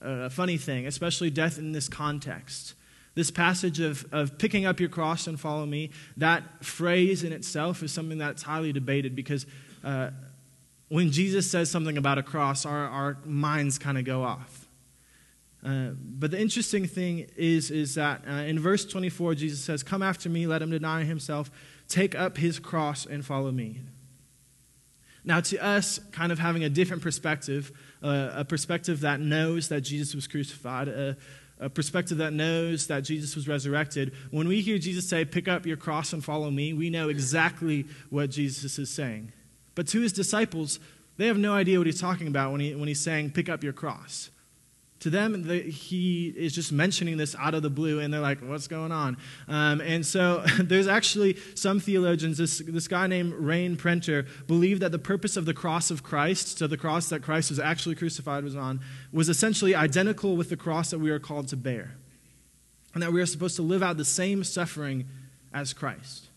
a 0.00 0.30
funny 0.30 0.56
thing, 0.56 0.86
especially 0.86 1.30
death 1.30 1.58
in 1.58 1.72
this 1.72 1.88
context. 1.88 2.74
This 3.14 3.30
passage 3.30 3.80
of, 3.80 4.06
of 4.12 4.38
picking 4.38 4.66
up 4.66 4.80
your 4.80 4.88
cross 4.88 5.26
and 5.26 5.38
follow 5.38 5.66
me, 5.66 5.90
that 6.16 6.64
phrase 6.64 7.22
in 7.22 7.32
itself 7.32 7.82
is 7.82 7.92
something 7.92 8.18
that's 8.18 8.42
highly 8.42 8.72
debated 8.72 9.14
because 9.14 9.46
uh, 9.84 10.10
when 10.88 11.10
Jesus 11.10 11.50
says 11.50 11.70
something 11.70 11.96
about 11.96 12.18
a 12.18 12.22
cross, 12.22 12.66
our, 12.66 12.88
our 12.88 13.18
minds 13.24 13.78
kind 13.78 13.98
of 13.98 14.04
go 14.04 14.22
off. 14.22 14.64
Uh, 15.64 15.90
but 15.96 16.30
the 16.30 16.40
interesting 16.40 16.86
thing 16.86 17.26
is, 17.36 17.70
is 17.70 17.94
that 17.94 18.22
uh, 18.28 18.32
in 18.32 18.58
verse 18.58 18.84
24, 18.84 19.34
Jesus 19.34 19.60
says, 19.64 19.82
Come 19.82 20.02
after 20.02 20.28
me, 20.28 20.46
let 20.46 20.60
him 20.60 20.70
deny 20.70 21.04
himself, 21.04 21.50
take 21.88 22.14
up 22.14 22.36
his 22.36 22.58
cross, 22.58 23.06
and 23.06 23.24
follow 23.24 23.50
me. 23.50 23.80
Now, 25.24 25.40
to 25.40 25.64
us, 25.64 26.00
kind 26.12 26.32
of 26.32 26.38
having 26.38 26.64
a 26.64 26.68
different 26.68 27.02
perspective, 27.02 27.72
uh, 28.02 28.32
a 28.34 28.44
perspective 28.44 29.00
that 29.00 29.20
knows 29.20 29.68
that 29.68 29.80
Jesus 29.80 30.14
was 30.14 30.26
crucified, 30.26 30.88
uh, 30.88 31.14
a 31.64 31.70
perspective 31.70 32.18
that 32.18 32.34
knows 32.34 32.88
that 32.88 33.00
Jesus 33.00 33.34
was 33.34 33.48
resurrected, 33.48 34.12
when 34.30 34.46
we 34.46 34.60
hear 34.60 34.76
Jesus 34.76 35.08
say, 35.08 35.24
Pick 35.24 35.48
up 35.48 35.64
your 35.64 35.78
cross 35.78 36.12
and 36.12 36.22
follow 36.22 36.50
me, 36.50 36.74
we 36.74 36.90
know 36.90 37.08
exactly 37.08 37.86
what 38.10 38.30
Jesus 38.30 38.78
is 38.78 38.90
saying. 38.90 39.32
But 39.74 39.88
to 39.88 40.00
his 40.02 40.12
disciples, 40.12 40.78
they 41.16 41.26
have 41.26 41.38
no 41.38 41.54
idea 41.54 41.78
what 41.78 41.86
he's 41.86 42.00
talking 42.00 42.28
about 42.28 42.52
when, 42.52 42.60
he, 42.60 42.74
when 42.74 42.86
he's 42.86 43.00
saying, 43.00 43.30
Pick 43.30 43.48
up 43.48 43.64
your 43.64 43.72
cross. 43.72 44.30
To 45.04 45.10
them, 45.10 45.42
the, 45.42 45.60
he 45.60 46.28
is 46.28 46.54
just 46.54 46.72
mentioning 46.72 47.18
this 47.18 47.36
out 47.38 47.52
of 47.52 47.60
the 47.60 47.68
blue, 47.68 48.00
and 48.00 48.12
they're 48.12 48.22
like, 48.22 48.38
What's 48.40 48.66
going 48.66 48.90
on? 48.90 49.18
Um, 49.48 49.82
and 49.82 50.06
so 50.06 50.42
there's 50.58 50.88
actually 50.88 51.36
some 51.54 51.78
theologians, 51.78 52.38
this, 52.38 52.62
this 52.66 52.88
guy 52.88 53.06
named 53.06 53.34
Regin 53.34 53.76
Prenter, 53.76 54.24
believe 54.46 54.80
that 54.80 54.92
the 54.92 54.98
purpose 54.98 55.36
of 55.36 55.44
the 55.44 55.52
cross 55.52 55.90
of 55.90 56.02
Christ, 56.02 56.56
so 56.56 56.66
the 56.66 56.78
cross 56.78 57.10
that 57.10 57.22
Christ 57.22 57.50
was 57.50 57.58
actually 57.58 57.96
crucified 57.96 58.44
was 58.44 58.56
on, 58.56 58.80
was 59.12 59.28
essentially 59.28 59.74
identical 59.74 60.38
with 60.38 60.48
the 60.48 60.56
cross 60.56 60.88
that 60.88 61.00
we 61.00 61.10
are 61.10 61.18
called 61.18 61.48
to 61.48 61.56
bear. 61.58 61.96
And 62.94 63.02
that 63.02 63.12
we 63.12 63.20
are 63.20 63.26
supposed 63.26 63.56
to 63.56 63.62
live 63.62 63.82
out 63.82 63.98
the 63.98 64.06
same 64.06 64.42
suffering 64.42 65.04
as 65.52 65.74
Christ. 65.74 66.28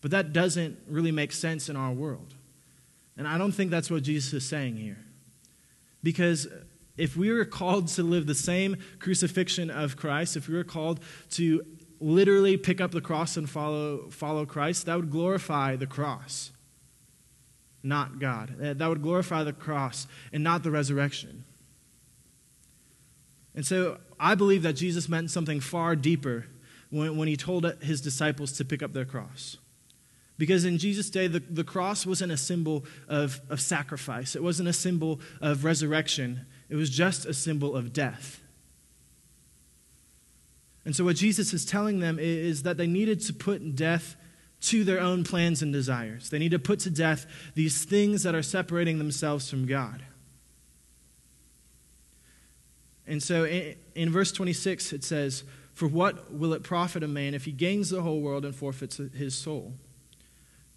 But 0.00 0.12
that 0.12 0.32
doesn't 0.32 0.78
really 0.88 1.12
make 1.12 1.32
sense 1.32 1.68
in 1.68 1.76
our 1.76 1.92
world. 1.92 2.32
And 3.18 3.28
I 3.28 3.36
don't 3.36 3.52
think 3.52 3.70
that's 3.70 3.90
what 3.90 4.02
Jesus 4.02 4.32
is 4.32 4.48
saying 4.48 4.76
here. 4.76 4.96
Because 6.02 6.48
if 7.00 7.16
we 7.16 7.32
were 7.32 7.44
called 7.44 7.88
to 7.88 8.02
live 8.02 8.26
the 8.26 8.34
same 8.34 8.76
crucifixion 8.98 9.70
of 9.70 9.96
Christ, 9.96 10.36
if 10.36 10.48
we 10.48 10.54
were 10.54 10.64
called 10.64 11.00
to 11.30 11.64
literally 11.98 12.56
pick 12.56 12.80
up 12.80 12.90
the 12.90 13.00
cross 13.00 13.36
and 13.36 13.48
follow, 13.48 14.08
follow 14.10 14.46
Christ, 14.46 14.86
that 14.86 14.96
would 14.96 15.10
glorify 15.10 15.76
the 15.76 15.86
cross, 15.86 16.52
not 17.82 18.18
God. 18.18 18.54
That 18.58 18.86
would 18.88 19.02
glorify 19.02 19.44
the 19.44 19.52
cross 19.52 20.06
and 20.32 20.44
not 20.44 20.62
the 20.62 20.70
resurrection. 20.70 21.44
And 23.54 23.66
so 23.66 23.98
I 24.18 24.34
believe 24.34 24.62
that 24.62 24.74
Jesus 24.74 25.08
meant 25.08 25.30
something 25.30 25.60
far 25.60 25.96
deeper 25.96 26.46
when, 26.90 27.16
when 27.16 27.28
he 27.28 27.36
told 27.36 27.64
his 27.82 28.00
disciples 28.00 28.52
to 28.52 28.64
pick 28.64 28.82
up 28.82 28.92
their 28.92 29.04
cross. 29.04 29.56
Because 30.38 30.64
in 30.64 30.78
Jesus' 30.78 31.10
day, 31.10 31.26
the, 31.26 31.40
the 31.40 31.64
cross 31.64 32.06
wasn't 32.06 32.32
a 32.32 32.36
symbol 32.36 32.84
of, 33.08 33.40
of 33.50 33.60
sacrifice, 33.60 34.34
it 34.34 34.42
wasn't 34.42 34.68
a 34.68 34.72
symbol 34.72 35.20
of 35.40 35.64
resurrection, 35.64 36.46
it 36.70 36.76
was 36.76 36.88
just 36.88 37.26
a 37.26 37.34
symbol 37.34 37.76
of 37.76 37.92
death. 37.92 38.40
And 40.84 40.96
so, 40.96 41.04
what 41.04 41.16
Jesus 41.16 41.52
is 41.52 41.66
telling 41.66 41.98
them 41.98 42.18
is 42.18 42.62
that 42.62 42.76
they 42.76 42.86
needed 42.86 43.20
to 43.22 43.34
put 43.34 43.76
death 43.76 44.16
to 44.62 44.84
their 44.84 45.00
own 45.00 45.24
plans 45.24 45.62
and 45.62 45.72
desires. 45.72 46.30
They 46.30 46.38
need 46.38 46.52
to 46.52 46.58
put 46.58 46.80
to 46.80 46.90
death 46.90 47.26
these 47.54 47.84
things 47.84 48.22
that 48.22 48.34
are 48.34 48.42
separating 48.42 48.98
themselves 48.98 49.50
from 49.50 49.66
God. 49.66 50.04
And 53.06 53.22
so, 53.22 53.44
in, 53.44 53.74
in 53.94 54.10
verse 54.10 54.32
26, 54.32 54.92
it 54.92 55.04
says, 55.04 55.42
For 55.74 55.88
what 55.88 56.32
will 56.32 56.54
it 56.54 56.62
profit 56.62 57.02
a 57.02 57.08
man 57.08 57.34
if 57.34 57.44
he 57.44 57.52
gains 57.52 57.90
the 57.90 58.02
whole 58.02 58.20
world 58.20 58.44
and 58.44 58.54
forfeits 58.54 58.96
his 58.96 59.34
soul? 59.34 59.74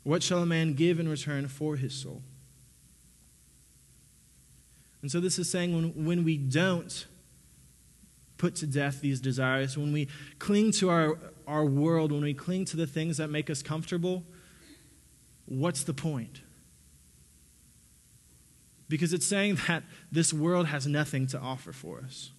What 0.01 0.23
shall 0.23 0.39
a 0.39 0.45
man 0.45 0.73
give 0.73 0.99
in 0.99 1.07
return 1.07 1.47
for 1.47 1.75
his 1.75 1.93
soul? 1.93 2.23
And 5.03 5.11
so 5.11 5.19
this 5.19 5.37
is 5.37 5.51
saying 5.51 5.75
when, 5.75 6.05
when 6.05 6.23
we 6.23 6.37
don't 6.37 7.05
put 8.37 8.55
to 8.55 8.65
death 8.65 9.01
these 9.01 9.19
desires, 9.19 9.77
when 9.77 9.91
we 9.91 10.07
cling 10.39 10.71
to 10.71 10.89
our, 10.89 11.19
our 11.45 11.65
world, 11.65 12.13
when 12.13 12.21
we 12.21 12.33
cling 12.33 12.63
to 12.65 12.77
the 12.77 12.87
things 12.87 13.17
that 13.17 13.29
make 13.29 13.49
us 13.49 13.61
comfortable, 13.61 14.23
what's 15.45 15.83
the 15.83 15.93
point? 15.93 16.41
Because 18.87 19.11
it's 19.11 19.27
saying 19.27 19.59
that 19.67 19.83
this 20.09 20.33
world 20.33 20.67
has 20.67 20.87
nothing 20.87 21.27
to 21.27 21.39
offer 21.39 21.73
for 21.73 21.99
us. 21.99 22.31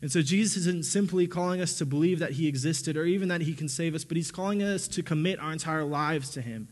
And 0.00 0.12
so 0.12 0.22
Jesus 0.22 0.58
isn't 0.58 0.84
simply 0.84 1.26
calling 1.26 1.60
us 1.60 1.76
to 1.78 1.86
believe 1.86 2.20
that 2.20 2.32
he 2.32 2.46
existed 2.46 2.96
or 2.96 3.04
even 3.04 3.26
that 3.28 3.40
he 3.40 3.54
can 3.54 3.68
save 3.68 3.96
us, 3.96 4.04
but 4.04 4.16
he's 4.16 4.30
calling 4.30 4.62
us 4.62 4.86
to 4.86 5.02
commit 5.02 5.40
our 5.40 5.50
entire 5.50 5.82
lives 5.82 6.30
to 6.30 6.42
him. 6.42 6.68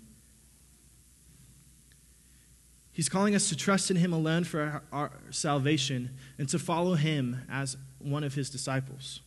He's 2.96 3.10
calling 3.10 3.34
us 3.34 3.50
to 3.50 3.56
trust 3.56 3.90
in 3.90 3.98
Him 3.98 4.14
alone 4.14 4.44
for 4.44 4.62
our, 4.62 4.82
our, 4.90 5.12
salvation 5.28 6.16
and 6.38 6.48
to 6.48 6.58
follow 6.58 6.94
Him 6.94 7.42
as 7.46 7.76
one 7.98 8.24
of 8.24 8.32
His 8.32 8.48
disciples. 8.48 9.20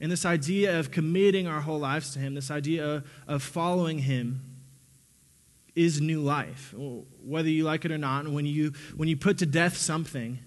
And 0.00 0.10
this 0.10 0.26
idea 0.26 0.76
of 0.76 0.90
committing 0.90 1.46
our 1.46 1.60
whole 1.60 1.78
lives 1.78 2.12
to 2.14 2.18
Him, 2.18 2.34
this 2.34 2.50
idea 2.50 3.04
of, 3.28 3.42
following 3.44 4.00
Him, 4.00 4.40
is 5.76 6.00
new 6.00 6.20
life, 6.20 6.74
whether 7.24 7.48
you 7.48 7.62
like 7.62 7.84
it 7.84 7.92
or 7.92 7.98
not. 7.98 8.26
When 8.26 8.44
you, 8.44 8.72
when 8.96 9.08
you 9.08 9.16
put 9.16 9.38
to 9.38 9.46
death 9.46 9.76
something, 9.76 10.40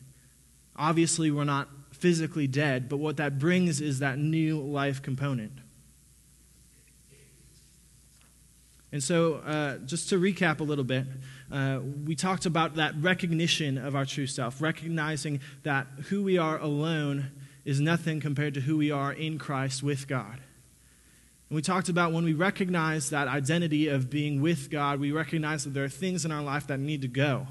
obviously 0.75 1.31
we're 1.31 1.45
not 1.45 1.69
physically 1.91 2.47
dead, 2.47 2.89
but 2.89 2.97
what 2.97 3.15
that 3.15 3.39
brings 3.39 3.79
is 3.79 3.99
that 3.99 4.19
new 4.19 4.59
life 4.59 5.01
component. 5.01 5.53
And 8.91 9.03
so, 9.03 9.35
uh, 9.35 9.77
just 9.79 10.09
to 10.09 10.19
recap 10.19 10.61
a 10.61 10.63
little 10.63 10.83
bit, 10.83 11.05
uh, 11.51 11.79
we 12.05 12.15
talked 12.15 12.47
about 12.47 12.75
that 12.75 12.93
recognition 12.99 13.77
of 13.77 13.95
our 13.95 14.05
true 14.05 14.25
self, 14.25 14.61
recognizing 14.61 15.41
that 15.63 15.87
who 16.07 16.23
we 16.23 16.37
are 16.37 16.57
alone 16.57 17.31
is 17.65 17.79
nothing 17.79 18.19
compared 18.19 18.55
to 18.55 18.61
who 18.61 18.77
we 18.77 18.89
are 18.89 19.13
in 19.13 19.37
Christ 19.37 19.83
with 19.83 20.07
God. 20.07 20.39
And 21.49 21.55
we 21.55 21.61
talked 21.61 21.89
about 21.89 22.13
when 22.13 22.23
we 22.23 22.33
recognize 22.33 23.11
that 23.11 23.27
identity 23.27 23.87
of 23.87 24.09
being 24.09 24.41
with 24.41 24.71
God, 24.71 24.99
we 24.99 25.11
recognize 25.11 25.65
that 25.65 25.71
there 25.75 25.83
are 25.83 25.89
things 25.89 26.25
in 26.25 26.31
our 26.31 26.43
life 26.43 26.65
that 26.67 26.79
need 26.79 27.01
to 27.03 27.07
go. 27.07 27.47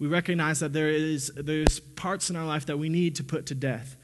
We 0.00 0.08
recognize 0.08 0.60
that 0.60 0.72
there 0.72 0.88
is 0.88 1.30
there's 1.36 1.78
parts 1.78 2.30
in 2.30 2.36
our 2.36 2.46
life 2.46 2.66
that 2.66 2.78
we 2.78 2.88
need 2.88 3.16
to 3.16 3.24
put 3.24 3.46
to 3.46 3.54
death. 3.54 3.96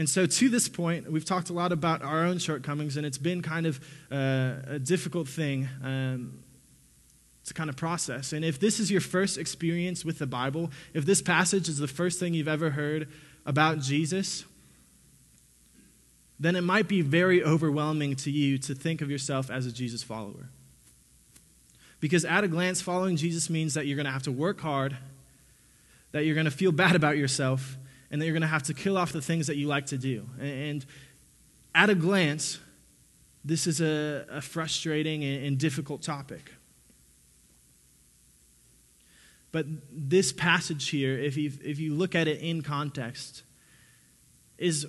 And 0.00 0.08
so, 0.08 0.24
to 0.24 0.48
this 0.48 0.66
point, 0.66 1.12
we've 1.12 1.26
talked 1.26 1.50
a 1.50 1.52
lot 1.52 1.72
about 1.72 2.00
our 2.00 2.24
own 2.24 2.38
shortcomings, 2.38 2.96
and 2.96 3.04
it's 3.04 3.18
been 3.18 3.42
kind 3.42 3.66
of 3.66 3.78
uh, 4.10 4.54
a 4.66 4.78
difficult 4.78 5.28
thing 5.28 5.68
um, 5.84 6.42
to 7.44 7.52
kind 7.52 7.68
of 7.68 7.76
process. 7.76 8.32
And 8.32 8.42
if 8.42 8.58
this 8.58 8.80
is 8.80 8.90
your 8.90 9.02
first 9.02 9.36
experience 9.36 10.02
with 10.02 10.18
the 10.18 10.26
Bible, 10.26 10.70
if 10.94 11.04
this 11.04 11.20
passage 11.20 11.68
is 11.68 11.76
the 11.76 11.86
first 11.86 12.18
thing 12.18 12.32
you've 12.32 12.48
ever 12.48 12.70
heard 12.70 13.08
about 13.44 13.80
Jesus, 13.80 14.46
then 16.38 16.56
it 16.56 16.62
might 16.62 16.88
be 16.88 17.02
very 17.02 17.44
overwhelming 17.44 18.16
to 18.16 18.30
you 18.30 18.56
to 18.56 18.74
think 18.74 19.02
of 19.02 19.10
yourself 19.10 19.50
as 19.50 19.66
a 19.66 19.70
Jesus 19.70 20.02
follower. 20.02 20.48
Because 22.00 22.24
at 22.24 22.42
a 22.42 22.48
glance, 22.48 22.80
following 22.80 23.16
Jesus 23.16 23.50
means 23.50 23.74
that 23.74 23.86
you're 23.86 23.96
going 23.96 24.06
to 24.06 24.12
have 24.12 24.22
to 24.22 24.32
work 24.32 24.62
hard, 24.62 24.96
that 26.12 26.24
you're 26.24 26.34
going 26.34 26.46
to 26.46 26.50
feel 26.50 26.72
bad 26.72 26.96
about 26.96 27.18
yourself, 27.18 27.76
and 28.10 28.20
that 28.20 28.26
you're 28.26 28.34
going 28.34 28.42
to 28.42 28.48
have 28.48 28.64
to 28.64 28.74
kill 28.74 28.96
off 28.96 29.12
the 29.12 29.22
things 29.22 29.46
that 29.46 29.56
you 29.56 29.66
like 29.66 29.86
to 29.86 29.98
do. 29.98 30.28
And 30.40 30.84
at 31.74 31.90
a 31.90 31.94
glance, 31.94 32.58
this 33.44 33.66
is 33.66 33.80
a, 33.80 34.26
a 34.30 34.40
frustrating 34.40 35.24
and 35.24 35.58
difficult 35.58 36.02
topic. 36.02 36.52
But 39.52 39.66
this 39.90 40.32
passage 40.32 40.88
here, 40.88 41.18
if 41.18 41.36
you, 41.36 41.52
if 41.62 41.78
you 41.78 41.94
look 41.94 42.14
at 42.14 42.28
it 42.28 42.40
in 42.40 42.62
context, 42.62 43.42
is 44.58 44.86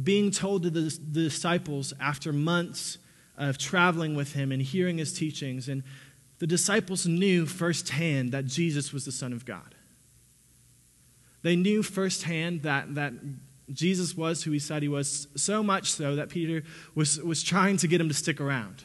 being 0.00 0.30
told 0.30 0.62
to 0.62 0.70
the, 0.70 0.80
the 0.80 1.24
disciples 1.24 1.92
after 2.00 2.32
months 2.32 2.98
of 3.36 3.58
traveling 3.58 4.14
with 4.14 4.34
him 4.34 4.52
and 4.52 4.60
hearing 4.60 4.98
his 4.98 5.12
teachings. 5.12 5.68
And 5.68 5.82
the 6.38 6.46
disciples 6.46 7.06
knew 7.06 7.46
firsthand 7.46 8.32
that 8.32 8.44
Jesus 8.46 8.92
was 8.92 9.04
the 9.04 9.12
Son 9.12 9.32
of 9.32 9.44
God. 9.44 9.74
They 11.42 11.56
knew 11.56 11.82
firsthand 11.82 12.62
that, 12.62 12.94
that 12.94 13.12
Jesus 13.72 14.16
was 14.16 14.42
who 14.42 14.50
he 14.50 14.58
said 14.58 14.82
he 14.82 14.88
was, 14.88 15.28
so 15.36 15.62
much 15.62 15.92
so 15.92 16.16
that 16.16 16.28
Peter 16.28 16.62
was, 16.94 17.18
was 17.20 17.42
trying 17.42 17.76
to 17.78 17.88
get 17.88 18.00
him 18.00 18.08
to 18.08 18.14
stick 18.14 18.40
around. 18.40 18.84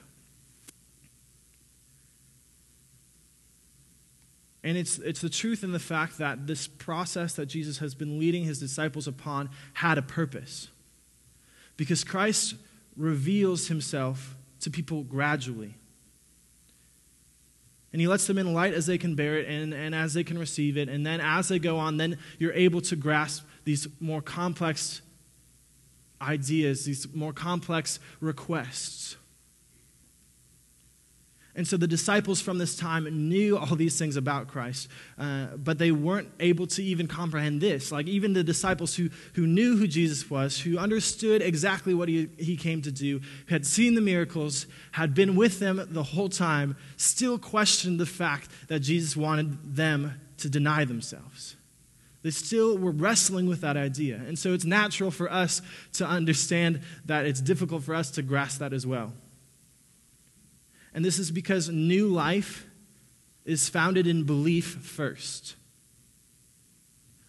And 4.64 4.78
it's, 4.78 4.98
it's 5.00 5.20
the 5.20 5.30
truth 5.30 5.64
in 5.64 5.74
the 5.74 5.80
fact 5.80 6.18
that 6.20 6.48
this 6.48 6.68
process 6.68 7.34
that 7.34 7.48
Jesus 7.48 7.80
has 7.80 7.94
been 7.94 8.18
leading 8.18 8.44
his 8.44 8.60
disciples 8.60 9.08
upon 9.08 9.50
had 9.74 9.98
a 9.98 10.02
purpose. 10.02 10.70
Because 11.76 12.04
Christ 12.04 12.56
reveals 12.96 13.68
himself 13.68 14.38
to 14.62 14.72
people 14.72 15.04
gradually. 15.04 15.76
And 17.94 18.02
he 18.02 18.08
lets 18.08 18.28
them 18.28 18.38
in 18.38 18.54
light 18.54 18.74
as 18.74 18.88
they 18.88 18.98
can 18.98 19.16
bear 19.16 19.38
it 19.38 19.48
and, 19.48 19.74
and 19.74 19.96
as 19.96 20.16
they 20.16 20.24
can 20.24 20.38
receive 20.38 20.78
it. 20.78 20.90
And 20.90 21.06
then 21.06 21.22
as 21.22 21.48
they 21.48 21.60
go 21.60 21.78
on, 21.78 21.98
then 21.98 22.18
you're 22.40 22.54
able 22.54 22.82
to 22.82 22.96
grasp 22.96 23.46
these 23.64 23.88
more 24.00 24.22
complex 24.22 25.02
ideas, 26.22 26.86
these 26.86 27.08
more 27.14 27.34
complex 27.34 28.00
requests. 28.20 29.16
And 31.56 31.68
so 31.68 31.78
the 31.78 31.88
disciples 31.88 32.42
from 32.42 32.58
this 32.58 32.76
time 32.76 33.06
knew 33.30 33.58
all 33.58 33.76
these 33.76 33.98
things 34.00 34.16
about 34.16 34.48
Christ, 34.48 34.88
uh, 35.20 35.48
but 35.56 35.78
they 35.78 35.92
weren't 35.92 36.30
able 36.40 36.66
to 36.68 36.84
even 36.84 37.08
comprehend 37.08 37.62
this. 37.62 37.92
Like, 37.92 38.08
even 38.08 38.34
the 38.34 38.44
disciples 38.44 38.96
who, 38.96 39.10
who 39.34 39.46
knew 39.46 39.78
who 39.78 39.86
Jesus 39.88 40.30
was, 40.32 40.60
who 40.60 40.80
understood 40.80 41.44
exactly 41.44 41.94
what 41.94 42.10
he, 42.10 42.28
he 42.40 42.58
came 42.58 42.82
to 42.82 42.92
do, 42.92 43.22
had 43.50 43.68
seen 43.68 43.94
the 43.94 44.02
miracles, 44.02 44.66
had 44.94 45.14
been 45.14 45.36
with 45.36 45.60
them 45.60 45.86
the 45.92 46.02
whole 46.02 46.30
time, 46.30 46.76
still 46.98 47.38
questioned 47.38 48.00
the 48.00 48.08
fact 48.08 48.50
that 48.68 48.80
Jesus 48.80 49.16
wanted 49.16 49.76
them 49.76 50.20
to 50.38 50.50
deny 50.50 50.86
themselves. 50.86 51.56
They 52.24 52.32
still 52.32 52.78
were 52.78 52.92
wrestling 52.92 53.48
with 53.48 53.62
that 53.62 53.78
idea. 53.78 54.16
And 54.16 54.40
so 54.40 54.54
it's 54.54 54.66
natural 54.66 55.12
for 55.12 55.32
us 55.32 55.62
to 55.94 56.08
understand 56.08 56.82
that 57.06 57.26
it's 57.26 57.42
difficult 57.42 57.84
for 57.84 57.94
us 57.94 58.10
to 58.12 58.24
grasp 58.24 58.60
that 58.60 58.74
as 58.74 58.88
well. 58.88 59.14
And 60.94 61.04
this 61.04 61.20
is 61.20 61.32
because 61.32 61.70
new 61.70 62.08
life 62.08 62.68
is 63.46 63.70
founded 63.70 64.08
in 64.08 64.24
belief 64.24 64.66
first. 64.66 65.56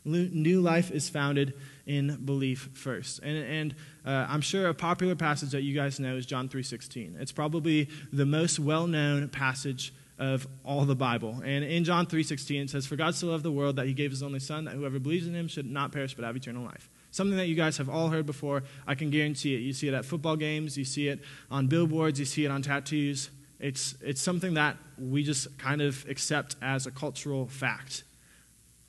New 0.04 0.60
life 0.60 0.90
is 0.90 1.08
founded 1.08 1.54
in 1.86 2.16
belief 2.24 2.68
first. 2.74 3.20
And, 3.20 3.38
and 3.38 3.74
uh, 4.04 4.26
I'm 4.28 4.42
sure 4.42 4.68
a 4.68 4.74
popular 4.74 5.14
passage 5.14 5.52
that 5.52 5.62
you 5.62 5.74
guys 5.74 5.98
know 5.98 6.16
is 6.16 6.26
John 6.26 6.48
3.16. 6.48 7.20
It's 7.20 7.32
probably 7.32 7.88
the 8.12 8.26
most 8.26 8.58
well-known 8.58 9.28
passage 9.30 9.94
of 10.18 10.46
all 10.64 10.84
the 10.84 10.94
Bible. 10.94 11.40
And 11.44 11.64
in 11.64 11.84
John 11.84 12.06
3.16 12.06 12.64
it 12.64 12.70
says, 12.70 12.86
For 12.86 12.96
God 12.96 13.14
so 13.14 13.28
loved 13.28 13.44
the 13.44 13.50
world 13.50 13.76
that 13.76 13.86
he 13.86 13.94
gave 13.94 14.10
his 14.10 14.22
only 14.22 14.40
son, 14.40 14.64
that 14.66 14.74
whoever 14.74 14.98
believes 14.98 15.26
in 15.26 15.34
him 15.34 15.48
should 15.48 15.66
not 15.66 15.90
perish 15.90 16.14
but 16.14 16.24
have 16.24 16.36
eternal 16.36 16.64
life. 16.64 16.90
Something 17.10 17.36
that 17.38 17.46
you 17.46 17.54
guys 17.54 17.78
have 17.78 17.88
all 17.88 18.08
heard 18.08 18.26
before. 18.26 18.64
I 18.86 18.94
can 18.94 19.10
guarantee 19.10 19.54
it. 19.54 19.60
You 19.60 19.72
see 19.72 19.88
it 19.88 19.94
at 19.94 20.04
football 20.04 20.36
games, 20.36 20.76
you 20.76 20.84
see 20.84 21.08
it 21.08 21.20
on 21.50 21.66
billboards, 21.66 22.18
you 22.18 22.26
see 22.26 22.44
it 22.44 22.50
on 22.50 22.60
tattoos. 22.60 23.30
It's, 23.60 23.94
it's 24.00 24.20
something 24.20 24.54
that 24.54 24.76
we 24.98 25.22
just 25.22 25.58
kind 25.58 25.80
of 25.80 26.04
accept 26.08 26.56
as 26.60 26.86
a 26.86 26.90
cultural 26.90 27.46
fact. 27.46 28.04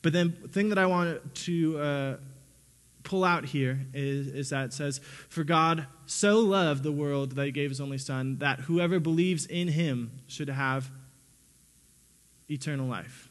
But 0.02 0.12
then 0.12 0.36
the 0.42 0.48
thing 0.48 0.68
that 0.68 0.78
I 0.78 0.86
want 0.86 1.34
to 1.34 1.78
uh, 1.78 2.16
pull 3.02 3.24
out 3.24 3.44
here 3.44 3.86
is, 3.94 4.26
is 4.28 4.50
that 4.50 4.66
it 4.66 4.72
says, 4.72 5.00
For 5.28 5.44
God 5.44 5.86
so 6.06 6.40
loved 6.40 6.82
the 6.82 6.92
world 6.92 7.32
that 7.32 7.46
he 7.46 7.52
gave 7.52 7.70
his 7.70 7.80
only 7.80 7.98
Son, 7.98 8.38
that 8.38 8.60
whoever 8.60 9.00
believes 9.00 9.46
in 9.46 9.68
him 9.68 10.10
should 10.26 10.48
have 10.48 10.90
eternal 12.48 12.86
life. 12.86 13.30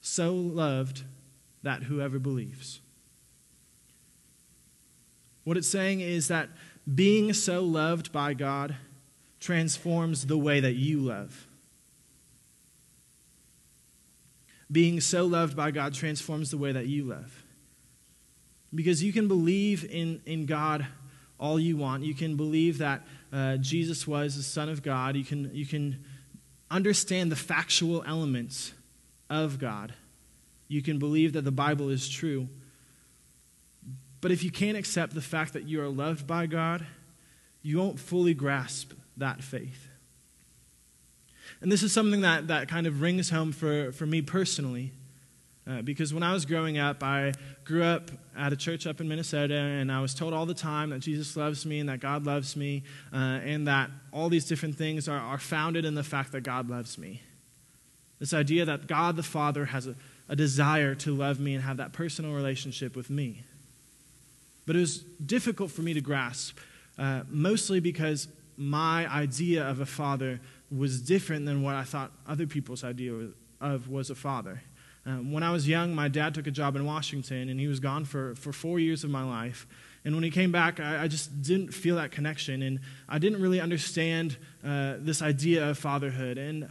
So 0.00 0.34
loved 0.34 1.04
that 1.62 1.84
whoever 1.84 2.18
believes. 2.18 2.80
What 5.44 5.56
it's 5.56 5.68
saying 5.68 6.00
is 6.00 6.28
that 6.28 6.48
being 6.92 7.32
so 7.32 7.62
loved 7.62 8.12
by 8.12 8.34
God 8.34 8.76
transforms 9.40 10.26
the 10.26 10.38
way 10.38 10.60
that 10.60 10.74
you 10.74 11.00
love. 11.00 11.46
Being 14.70 15.00
so 15.00 15.26
loved 15.26 15.56
by 15.56 15.70
God 15.72 15.94
transforms 15.94 16.50
the 16.50 16.58
way 16.58 16.70
that 16.70 16.86
you 16.86 17.04
love. 17.04 17.42
Because 18.72 19.02
you 19.02 19.12
can 19.12 19.26
believe 19.26 19.84
in, 19.90 20.20
in 20.26 20.46
God 20.46 20.86
all 21.40 21.58
you 21.58 21.76
want. 21.76 22.04
You 22.04 22.14
can 22.14 22.36
believe 22.36 22.78
that 22.78 23.02
uh, 23.32 23.56
Jesus 23.56 24.06
was 24.06 24.36
the 24.36 24.42
Son 24.42 24.68
of 24.68 24.82
God. 24.82 25.16
You 25.16 25.24
can, 25.24 25.50
you 25.52 25.66
can 25.66 26.04
understand 26.70 27.32
the 27.32 27.36
factual 27.36 28.04
elements 28.06 28.72
of 29.28 29.58
God. 29.58 29.94
You 30.68 30.82
can 30.82 30.98
believe 30.98 31.32
that 31.32 31.42
the 31.42 31.50
Bible 31.50 31.88
is 31.88 32.08
true. 32.08 32.48
But 34.20 34.30
if 34.30 34.44
you 34.44 34.50
can't 34.50 34.76
accept 34.76 35.14
the 35.14 35.22
fact 35.22 35.54
that 35.54 35.64
you 35.64 35.80
are 35.80 35.88
loved 35.88 36.26
by 36.26 36.46
God, 36.46 36.86
you 37.62 37.78
won't 37.78 37.98
fully 37.98 38.34
grasp 38.34 38.92
that 39.20 39.42
faith. 39.42 39.88
And 41.60 41.70
this 41.70 41.82
is 41.82 41.92
something 41.92 42.22
that, 42.22 42.48
that 42.48 42.68
kind 42.68 42.86
of 42.86 43.00
rings 43.00 43.30
home 43.30 43.52
for, 43.52 43.92
for 43.92 44.06
me 44.06 44.22
personally. 44.22 44.92
Uh, 45.68 45.82
because 45.82 46.12
when 46.12 46.22
I 46.22 46.32
was 46.32 46.46
growing 46.46 46.78
up, 46.78 47.02
I 47.02 47.32
grew 47.64 47.84
up 47.84 48.10
at 48.36 48.52
a 48.52 48.56
church 48.56 48.86
up 48.86 49.00
in 49.00 49.08
Minnesota, 49.08 49.54
and 49.54 49.92
I 49.92 50.00
was 50.00 50.14
told 50.14 50.32
all 50.32 50.46
the 50.46 50.54
time 50.54 50.90
that 50.90 51.00
Jesus 51.00 51.36
loves 51.36 51.66
me 51.66 51.80
and 51.80 51.88
that 51.88 52.00
God 52.00 52.24
loves 52.24 52.56
me, 52.56 52.82
uh, 53.12 53.16
and 53.16 53.68
that 53.68 53.90
all 54.10 54.28
these 54.28 54.46
different 54.46 54.76
things 54.76 55.06
are, 55.06 55.18
are 55.18 55.38
founded 55.38 55.84
in 55.84 55.94
the 55.94 56.02
fact 56.02 56.32
that 56.32 56.40
God 56.40 56.68
loves 56.68 56.98
me. 56.98 57.22
This 58.18 58.34
idea 58.34 58.64
that 58.64 58.86
God 58.86 59.16
the 59.16 59.22
Father 59.22 59.66
has 59.66 59.86
a, 59.86 59.94
a 60.28 60.34
desire 60.34 60.94
to 60.96 61.14
love 61.14 61.38
me 61.38 61.54
and 61.54 61.62
have 61.62 61.76
that 61.76 61.92
personal 61.92 62.32
relationship 62.32 62.96
with 62.96 63.10
me. 63.10 63.42
But 64.66 64.76
it 64.76 64.80
was 64.80 64.98
difficult 64.98 65.70
for 65.70 65.82
me 65.82 65.94
to 65.94 66.00
grasp, 66.00 66.58
uh, 66.98 67.22
mostly 67.28 67.80
because 67.80 68.28
my 68.60 69.10
idea 69.10 69.66
of 69.66 69.80
a 69.80 69.86
father 69.86 70.38
was 70.70 71.00
different 71.00 71.46
than 71.46 71.62
what 71.62 71.74
I 71.74 71.82
thought 71.82 72.12
other 72.26 72.46
people's 72.46 72.84
idea 72.84 73.28
of 73.58 73.88
was 73.88 74.10
a 74.10 74.14
father. 74.14 74.62
Um, 75.06 75.32
when 75.32 75.42
I 75.42 75.50
was 75.50 75.66
young, 75.66 75.94
my 75.94 76.08
dad 76.08 76.34
took 76.34 76.46
a 76.46 76.50
job 76.50 76.76
in 76.76 76.84
Washington, 76.84 77.48
and 77.48 77.58
he 77.58 77.66
was 77.66 77.80
gone 77.80 78.04
for, 78.04 78.34
for 78.34 78.52
four 78.52 78.78
years 78.78 79.02
of 79.02 79.08
my 79.08 79.22
life. 79.22 79.66
And 80.04 80.14
when 80.14 80.22
he 80.24 80.30
came 80.30 80.52
back, 80.52 80.78
I, 80.78 81.04
I 81.04 81.08
just 81.08 81.40
didn't 81.40 81.72
feel 81.72 81.96
that 81.96 82.10
connection, 82.10 82.60
and 82.60 82.80
I 83.08 83.18
didn't 83.18 83.40
really 83.40 83.60
understand 83.60 84.36
uh, 84.62 84.96
this 84.98 85.22
idea 85.22 85.70
of 85.70 85.78
fatherhood. 85.78 86.36
And 86.36 86.68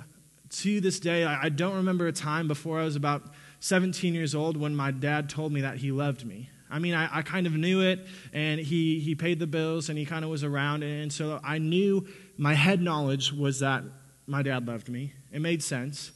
to 0.50 0.80
this 0.82 1.00
day, 1.00 1.24
I, 1.24 1.46
I 1.46 1.50
don't 1.50 1.76
remember 1.76 2.06
a 2.06 2.12
time 2.12 2.48
before 2.48 2.80
I 2.80 2.84
was 2.84 2.98
about 2.98 3.24
17 3.62 4.14
years 4.14 4.36
old 4.36 4.58
when 4.58 4.76
my 4.76 4.92
dad 4.92 5.28
told 5.28 5.52
me 5.52 5.62
that 5.62 5.78
he 5.78 5.92
loved 5.92 6.24
me. 6.24 6.52
I 6.70 6.80
mean, 6.80 6.94
I, 6.94 7.20
I, 7.20 7.22
kind 7.24 7.48
of 7.48 7.54
knew 7.54 7.82
it, 7.82 8.06
and 8.32 8.60
he, 8.60 9.00
he 9.00 9.16
paid 9.16 9.40
the 9.40 9.48
bills, 9.48 9.90
and 9.90 9.98
he 9.98 10.06
kind 10.06 10.24
of 10.24 10.30
was 10.30 10.44
around. 10.44 10.84
And 10.84 11.12
so 11.12 11.40
I 11.44 11.58
knew 11.58 12.08
my 12.38 12.54
head 12.54 12.82
knowledge 12.82 13.34
was 13.34 13.60
that 13.60 13.84
my 14.28 14.44
dad 14.44 14.68
loved 14.68 14.88
me. 14.88 15.14
It 15.32 15.42
made 15.42 15.64
sense. 15.64 16.12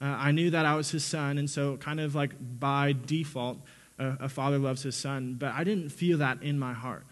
Uh, 0.00 0.06
I 0.06 0.32
knew 0.32 0.50
that 0.50 0.66
I 0.66 0.74
was 0.74 0.90
his 0.90 1.04
son, 1.04 1.38
and 1.38 1.48
so 1.48 1.76
kind 1.76 2.00
of 2.00 2.14
like 2.14 2.32
by 2.58 2.94
default, 3.06 3.58
uh, 3.98 4.16
a 4.18 4.28
father 4.28 4.58
loves 4.58 4.82
his 4.82 4.96
son, 4.96 5.36
but 5.38 5.52
I 5.52 5.62
didn't 5.62 5.90
feel 5.90 6.18
that 6.18 6.42
in 6.42 6.58
my 6.58 6.72
heart. 6.72 7.06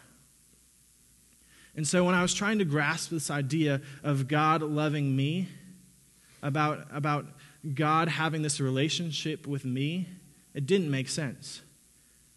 And 1.76 1.86
so 1.86 2.04
when 2.04 2.16
I 2.16 2.22
was 2.22 2.34
trying 2.34 2.58
to 2.58 2.64
grasp 2.64 3.10
this 3.10 3.30
idea 3.30 3.80
of 4.02 4.26
God 4.26 4.62
loving 4.62 5.14
me, 5.14 5.48
about, 6.42 6.86
about 6.92 7.26
God 7.74 8.08
having 8.08 8.42
this 8.42 8.60
relationship 8.60 9.46
with 9.46 9.64
me, 9.64 10.08
it 10.54 10.66
didn't 10.66 10.90
make 10.90 11.08
sense. 11.08 11.62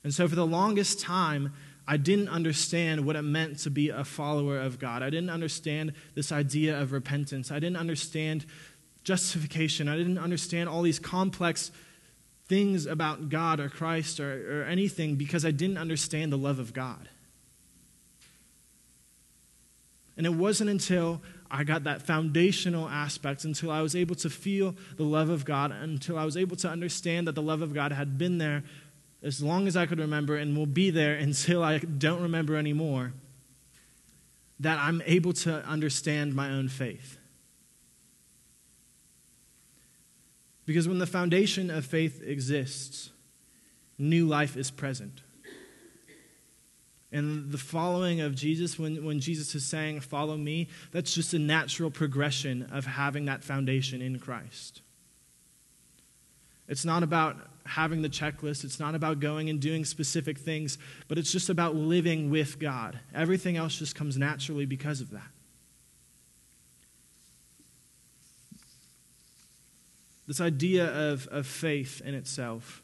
And 0.04 0.14
so 0.14 0.28
for 0.28 0.36
the 0.36 0.46
longest 0.46 1.00
time, 1.00 1.54
I 1.88 1.98
didn't 1.98 2.30
understand 2.30 3.06
what 3.06 3.16
it 3.16 3.22
meant 3.24 3.60
to 3.60 3.70
be 3.70 3.90
a 3.90 4.04
follower 4.04 4.60
of 4.60 4.80
God. 4.80 5.04
I 5.04 5.10
didn't 5.10 5.30
understand 5.30 5.94
this 6.16 6.32
idea 6.32 6.80
of 6.80 6.92
repentance. 6.92 7.52
I 7.52 7.56
didn't 7.56 7.78
understand 7.78 8.46
justification. 9.04 9.90
I 9.90 9.98
didn't 9.98 10.18
understand 10.18 10.70
all 10.70 10.82
these 10.82 11.00
complex 11.00 11.72
things 12.48 12.86
about 12.86 13.30
God 13.30 13.60
or 13.60 13.70
Christ 13.70 14.20
or, 14.20 14.62
or 14.62 14.66
anything 14.66 15.16
because 15.16 15.46
I 15.46 15.52
didn't 15.52 15.78
understand 15.78 16.32
the 16.32 16.38
love 16.38 16.60
of 16.60 16.74
God. 16.74 17.10
And 20.16 20.26
it 20.26 20.34
wasn't 20.34 20.70
until 20.70 21.22
I 21.50 21.64
got 21.64 21.84
that 21.86 22.02
foundational 22.02 22.88
aspect, 22.88 23.46
until 23.46 23.72
I 23.72 23.82
was 23.82 23.96
able 23.96 24.16
to 24.16 24.30
feel 24.30 24.76
the 24.96 25.04
love 25.04 25.30
of 25.30 25.44
God, 25.46 25.72
until 25.72 26.18
I 26.18 26.26
was 26.26 26.38
able 26.38 26.56
to 26.58 26.70
understand 26.70 27.28
that 27.28 27.36
the 27.36 27.42
love 27.42 27.62
of 27.62 27.74
God 27.74 27.92
had 27.92 28.18
been 28.18 28.38
there 28.38 28.64
as 29.24 29.42
long 29.42 29.68
as 29.68 29.78
I 29.78 29.86
could 29.86 30.00
remember 30.00 30.36
and 30.36 30.56
will 30.56 30.66
be 30.66 30.90
there 30.90 31.16
until 31.16 31.64
I 31.64 31.80
don't 31.80 32.22
remember 32.22 32.58
anymore, 32.58 33.14
that 34.60 34.78
I'm 34.78 35.02
able 35.06 35.34
to 35.34 35.66
understand 35.66 36.36
my 36.36 36.50
own 36.50 36.68
faith. 36.68 37.18
Because 40.66 40.88
when 40.88 41.00
the 41.00 41.08
foundation 41.08 41.70
of 41.70 41.86
faith 41.86 42.22
exists, 42.24 43.12
new 43.98 44.28
life 44.28 44.56
is 44.56 44.72
present. 44.72 45.22
And 47.12 47.52
the 47.52 47.58
following 47.58 48.22
of 48.22 48.34
Jesus, 48.34 48.80
when, 48.80 49.06
when 49.06 49.20
Jesus 49.20 49.54
is 49.54 49.66
saying, 49.66 50.00
Follow 50.00 50.36
me, 50.36 50.68
that's 50.92 51.14
just 51.14 51.34
a 51.34 51.40
natural 51.40 51.92
progression 51.92 52.64
of 52.72 52.86
having 52.86 53.26
that 53.26 53.44
foundation 53.44 54.02
in 54.02 54.18
Christ. 54.18 54.82
It's 56.68 56.86
not 56.86 57.04
about 57.04 57.38
having 57.66 58.02
the 58.02 58.10
checklist, 58.10 58.64
it's 58.64 58.80
not 58.80 58.96
about 58.96 59.20
going 59.20 59.50
and 59.50 59.60
doing 59.60 59.86
specific 59.86 60.38
things, 60.38 60.78
but 61.08 61.18
it's 61.18 61.32
just 61.32 61.50
about 61.50 61.76
living 61.76 62.30
with 62.30 62.60
God. 62.60 63.00
Everything 63.14 63.58
else 63.58 63.78
just 63.78 63.96
comes 63.96 64.18
naturally 64.18 64.66
because 64.66 65.02
of 65.02 65.12
that. 65.12 65.30
This 70.28 70.40
idea 70.40 71.12
of, 71.12 71.28
of 71.28 71.46
faith 71.46 72.02
in 72.06 72.14
itself 72.14 72.82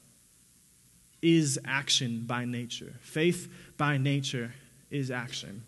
is 1.21 1.59
action 1.65 2.23
by 2.25 2.45
nature. 2.45 2.95
Faith 3.01 3.51
by 3.77 3.97
nature 3.97 4.53
is 4.89 5.11
action. 5.11 5.63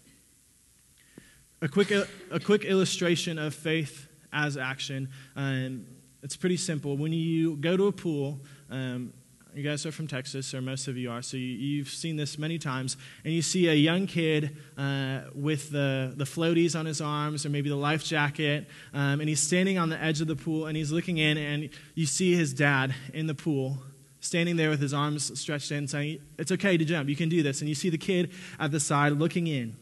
A 1.61 1.67
quick, 1.67 1.91
a 1.91 2.39
quick 2.39 2.65
illustration 2.65 3.37
of 3.37 3.53
faith 3.53 4.07
as 4.33 4.57
action. 4.57 5.09
Um, 5.35 5.85
it's 6.23 6.35
pretty 6.35 6.57
simple. 6.57 6.97
When 6.97 7.13
you 7.13 7.55
go 7.57 7.77
to 7.77 7.87
a 7.87 7.91
pool, 7.91 8.39
um, 8.71 9.13
you 9.53 9.63
guys 9.63 9.85
are 9.85 9.91
from 9.91 10.07
Texas, 10.07 10.53
or 10.53 10.61
most 10.61 10.87
of 10.87 10.95
you 10.97 11.11
are, 11.11 11.21
so 11.21 11.35
you, 11.35 11.79
have 11.79 11.89
seen 11.89 12.15
this 12.15 12.37
many 12.37 12.57
times. 12.57 12.95
And 13.25 13.33
you 13.33 13.41
see 13.41 13.67
a 13.67 13.73
young 13.73 14.07
kid 14.07 14.55
uh, 14.77 15.21
with 15.35 15.71
the, 15.71 16.13
the 16.15 16.23
floaties 16.23 16.77
on 16.79 16.85
his 16.85 17.01
arms, 17.01 17.45
or 17.45 17.49
maybe 17.49 17.69
the 17.69 17.75
life 17.75 18.03
jacket, 18.03 18.67
um, 18.93 19.19
and 19.19 19.27
he's 19.27 19.41
standing 19.41 19.77
on 19.77 19.89
the 19.89 20.01
edge 20.01 20.21
of 20.21 20.27
the 20.27 20.37
pool, 20.37 20.67
and 20.67 20.77
he's 20.77 20.91
looking 20.91 21.17
in, 21.17 21.37
and 21.37 21.69
you 21.95 22.05
see 22.05 22.33
his 22.33 22.53
dad 22.53 22.95
in 23.13 23.27
the 23.27 23.35
pool, 23.35 23.77
standing 24.21 24.55
there 24.55 24.69
with 24.69 24.79
his 24.79 24.93
arms 24.93 25.37
stretched 25.39 25.71
in, 25.71 25.87
saying, 25.87 26.19
It's 26.39 26.53
okay 26.53 26.77
to 26.77 26.85
jump, 26.85 27.09
you 27.09 27.17
can 27.17 27.27
do 27.27 27.43
this. 27.43 27.59
And 27.59 27.67
you 27.67 27.75
see 27.75 27.89
the 27.89 27.97
kid 27.97 28.31
at 28.57 28.71
the 28.71 28.79
side 28.79 29.13
looking 29.13 29.47
in. 29.47 29.75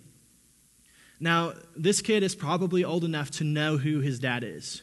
Now, 1.20 1.54
this 1.76 2.02
kid 2.02 2.24
is 2.24 2.34
probably 2.34 2.84
old 2.84 3.04
enough 3.04 3.30
to 3.32 3.44
know 3.44 3.78
who 3.78 4.00
his 4.00 4.20
dad 4.20 4.44
is. 4.44 4.82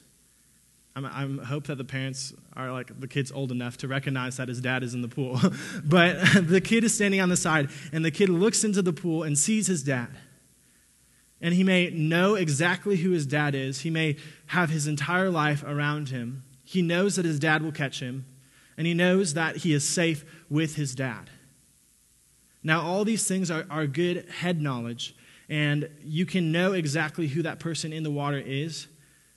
I 1.04 1.28
hope 1.44 1.66
that 1.66 1.76
the 1.76 1.84
parents 1.84 2.32
are 2.54 2.72
like 2.72 2.98
the 2.98 3.06
kid's 3.06 3.30
old 3.30 3.52
enough 3.52 3.76
to 3.78 3.88
recognize 3.88 4.38
that 4.38 4.48
his 4.48 4.62
dad 4.62 4.82
is 4.82 4.94
in 4.94 5.02
the 5.02 5.08
pool. 5.08 5.38
but 5.84 6.16
the 6.42 6.60
kid 6.60 6.84
is 6.84 6.94
standing 6.94 7.20
on 7.20 7.28
the 7.28 7.36
side, 7.36 7.68
and 7.92 8.04
the 8.04 8.10
kid 8.10 8.30
looks 8.30 8.64
into 8.64 8.80
the 8.80 8.92
pool 8.92 9.22
and 9.22 9.38
sees 9.38 9.66
his 9.66 9.82
dad. 9.82 10.08
And 11.40 11.52
he 11.52 11.62
may 11.62 11.90
know 11.90 12.34
exactly 12.34 12.96
who 12.96 13.10
his 13.10 13.26
dad 13.26 13.54
is. 13.54 13.80
He 13.80 13.90
may 13.90 14.16
have 14.46 14.70
his 14.70 14.86
entire 14.86 15.28
life 15.28 15.62
around 15.64 16.08
him. 16.08 16.44
He 16.64 16.80
knows 16.80 17.16
that 17.16 17.26
his 17.26 17.38
dad 17.38 17.62
will 17.62 17.72
catch 17.72 18.00
him. 18.00 18.24
and 18.78 18.86
he 18.86 18.92
knows 18.92 19.32
that 19.34 19.56
he 19.58 19.72
is 19.72 19.88
safe 19.88 20.24
with 20.50 20.76
his 20.76 20.94
dad. 20.94 21.30
Now, 22.62 22.82
all 22.82 23.04
these 23.04 23.26
things 23.26 23.50
are, 23.50 23.64
are 23.70 23.86
good 23.86 24.28
head 24.28 24.60
knowledge, 24.60 25.14
and 25.48 25.88
you 26.02 26.26
can 26.26 26.52
know 26.52 26.72
exactly 26.72 27.28
who 27.28 27.42
that 27.42 27.58
person 27.58 27.92
in 27.92 28.02
the 28.02 28.10
water 28.10 28.42
is. 28.44 28.86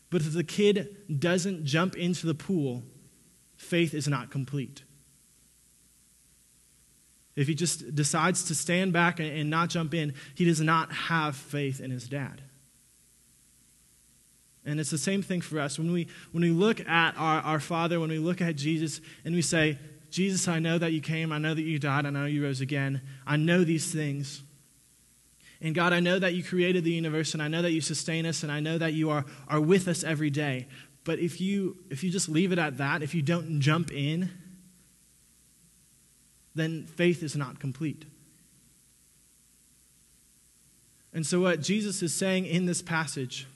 But 0.10 0.22
if 0.22 0.34
the 0.34 0.43
kid 0.43 1.19
doesn't 1.19 1.65
jump 1.65 1.95
into 1.95 2.26
the 2.26 2.34
pool, 2.34 2.84
faith 3.58 3.93
is 3.93 4.08
not 4.08 4.32
complete. 4.32 4.84
If 7.36 7.48
he 7.48 7.56
just 7.56 7.95
decides 7.95 8.43
to 8.45 8.56
stand 8.56 8.91
back 8.91 9.19
and, 9.19 9.50
not 9.50 9.69
jump 9.69 9.93
in, 9.93 10.13
he 10.36 10.45
does 10.45 10.60
not 10.60 10.91
have 10.91 11.36
faith 11.36 11.80
in 11.80 11.91
his 11.91 12.10
dad. 12.10 12.41
And 14.65 14.80
it's 14.80 14.89
the 14.89 14.98
same 14.98 15.22
thing 15.22 15.41
for 15.41 15.60
us. 15.60 15.80
When 15.80 15.91
we, 15.91 16.08
when 16.32 16.43
we 16.43 16.52
look 16.52 16.82
at 16.82 17.17
our, 17.17 17.41
our 17.41 17.60
Father, 17.60 18.00
when 18.00 18.10
we 18.10 18.19
look 18.19 18.41
at 18.41 18.56
Jesus, 18.56 19.00
and 19.24 19.34
we 19.34 19.41
say, 19.41 19.78
Jesus, 20.10 20.48
I 20.48 20.60
know 20.60 20.78
that 20.78 20.91
you 20.91 21.02
came. 21.02 21.32
I 21.32 21.38
know 21.38 21.54
that 21.54 21.62
you 21.62 21.80
died. 21.80 22.06
I 22.06 22.10
know 22.10 22.26
you 22.26 22.43
rose 22.43 22.62
again. 22.62 23.02
I 23.26 23.38
know 23.38 23.63
these 23.63 23.91
things. 23.93 24.43
And 25.62 25.76
God, 25.76 25.91
I 25.91 26.00
know 26.00 26.17
that 26.19 26.34
you 26.34 26.43
created 26.43 26.84
the 26.84 26.91
universe, 26.91 27.34
and 27.34 27.43
I 27.43 27.50
know 27.50 27.62
that 27.62 27.72
you 27.72 27.82
sustain 27.82 28.26
us, 28.26 28.43
and 28.43 28.52
I 28.52 28.60
know 28.60 28.78
that 28.78 28.93
you 28.93 29.10
are, 29.10 29.26
are 29.48 29.60
with 29.60 29.88
us 29.88 30.04
every 30.04 30.30
day. 30.30 30.67
But 31.04 31.19
if 31.19 31.41
you, 31.41 31.78
if 31.89 32.04
you 32.04 32.12
just 32.12 32.30
leave 32.30 32.52
it 32.52 32.60
at 32.60 32.78
that, 32.78 33.04
if 33.04 33.13
you 33.13 33.22
don't 33.22 33.60
jump 33.60 33.91
in, 33.91 34.30
then 36.56 36.86
faith 36.86 37.24
is 37.24 37.36
not 37.36 37.60
complete. 37.60 38.06
And 41.13 41.26
so, 41.26 41.41
what 41.41 41.62
Jesus 41.62 42.02
is 42.04 42.13
saying 42.13 42.45
in 42.45 42.65
this 42.65 42.82
passage 42.82 43.48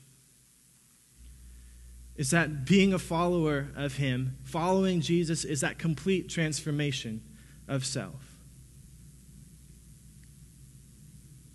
is 2.15 2.31
that 2.31 2.65
being 2.65 2.93
a 2.93 2.99
follower 2.99 3.67
of 3.75 3.97
Him, 3.97 4.37
following 4.43 5.01
Jesus, 5.01 5.43
is 5.43 5.61
that 5.61 5.77
complete 5.77 6.29
transformation 6.29 7.21
of 7.67 7.85
self. 7.85 8.32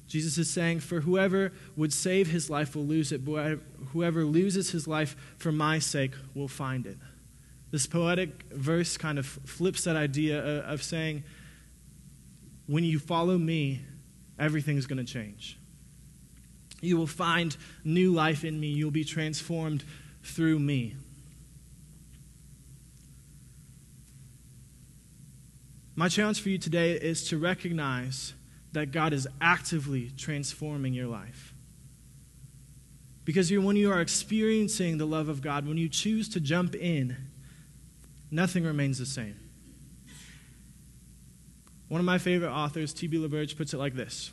Jesus 0.09 0.39
is 0.39 0.51
saying, 0.51 0.81
For 0.81 1.03
whoever 1.03 1.53
would 1.77 1.93
save 1.93 2.29
his 2.29 2.49
life 2.51 2.75
will 2.75 2.87
lose 2.87 3.13
it, 3.13 3.25
but 3.25 3.59
whoever 3.93 4.25
loses 4.25 4.71
his 4.71 4.89
life 4.89 5.15
for 5.37 5.53
my 5.53 5.79
sake 5.79 6.13
will 6.35 6.49
find 6.49 6.87
it. 6.87 6.97
This 7.71 7.87
poetic 7.87 8.45
verse 8.51 8.97
kind 8.97 9.19
of 9.19 9.27
flips 9.27 9.85
that 9.85 9.97
idea 9.97 10.63
of 10.65 10.83
saying, 10.83 11.25
When 12.67 12.85
you 12.85 12.99
follow 12.99 13.37
me, 13.37 13.83
everything's 14.39 14.87
going 14.87 15.05
to 15.05 15.13
change. 15.13 15.59
You 16.81 16.97
will 16.97 17.07
find 17.07 17.55
new 17.85 18.13
life 18.13 18.45
in 18.45 18.59
me. 18.59 18.69
You'll 18.69 18.91
be 18.91 19.05
transformed 19.05 19.85
through 20.23 20.59
me. 20.59 20.95
My 25.95 26.09
challenge 26.09 26.41
for 26.41 26.49
you 26.49 26.59
today 26.59 26.93
is 26.93 27.29
to 27.29 27.39
recognize 27.39 28.33
that 28.73 28.93
God 28.93 29.13
is 29.13 29.27
actively 29.41 30.11
transforming 30.17 30.93
your 30.93 31.07
life. 31.07 31.55
Because 33.25 33.53
when 33.53 33.77
you 33.77 33.91
are 33.91 34.01
experiencing 34.01 34.99
the 34.99 35.07
love 35.07 35.29
of 35.29 35.43
God, 35.43 35.67
when 35.67 35.77
you 35.77 35.89
choose 35.89 36.29
to 36.31 36.41
jump 36.41 36.75
in, 36.75 37.17
nothing 38.31 38.65
remains 38.65 38.99
the 38.99 39.07
same. 39.07 39.37
One 41.89 42.01
of 42.01 42.05
my 42.05 42.19
favorite 42.19 42.53
authors, 42.53 42.93
T.B. 42.93 43.19
LaBerge, 43.19 43.57
puts 43.57 43.73
it 43.73 43.79
like 43.79 43.95
this 43.95 44.31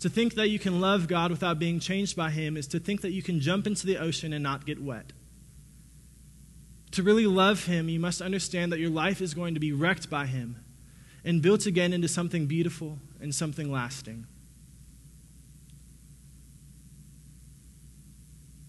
To 0.00 0.08
think 0.08 0.34
that 0.34 0.48
you 0.48 0.58
can 0.58 0.80
love 0.80 1.08
God 1.08 1.30
without 1.30 1.58
being 1.58 1.80
changed 1.80 2.16
by 2.16 2.30
Him 2.30 2.56
is 2.56 2.66
to 2.68 2.80
think 2.80 3.00
that 3.02 3.12
you 3.12 3.22
can 3.22 3.40
jump 3.40 3.66
into 3.66 3.86
the 3.86 3.98
ocean 3.98 4.32
and 4.32 4.42
not 4.42 4.66
get 4.66 4.82
wet. 4.82 5.12
To 6.92 7.02
really 7.02 7.26
love 7.26 7.66
Him, 7.66 7.88
you 7.88 8.00
must 8.00 8.20
understand 8.20 8.72
that 8.72 8.80
your 8.80 8.90
life 8.90 9.20
is 9.20 9.34
going 9.34 9.54
to 9.54 9.60
be 9.60 9.72
wrecked 9.72 10.08
by 10.08 10.26
Him 10.26 10.64
and 11.24 11.42
built 11.42 11.66
again 11.66 11.92
into 11.92 12.08
something 12.08 12.46
beautiful 12.46 12.98
and 13.20 13.34
something 13.34 13.70
lasting. 13.70 14.26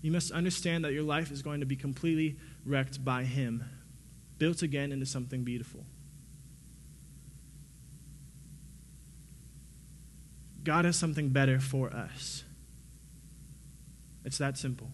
You 0.01 0.11
must 0.11 0.31
understand 0.31 0.85
that 0.85 0.93
your 0.93 1.03
life 1.03 1.31
is 1.31 1.41
going 1.41 1.59
to 1.59 1.65
be 1.65 1.75
completely 1.75 2.37
wrecked 2.65 3.03
by 3.03 3.23
Him, 3.23 3.65
built 4.37 4.61
again 4.61 4.91
into 4.91 5.05
something 5.05 5.43
beautiful. 5.43 5.85
God 10.63 10.85
has 10.85 10.95
something 10.95 11.29
better 11.29 11.59
for 11.59 11.89
us. 11.93 12.43
It's 14.23 14.37
that 14.37 14.57
simple. 14.57 14.91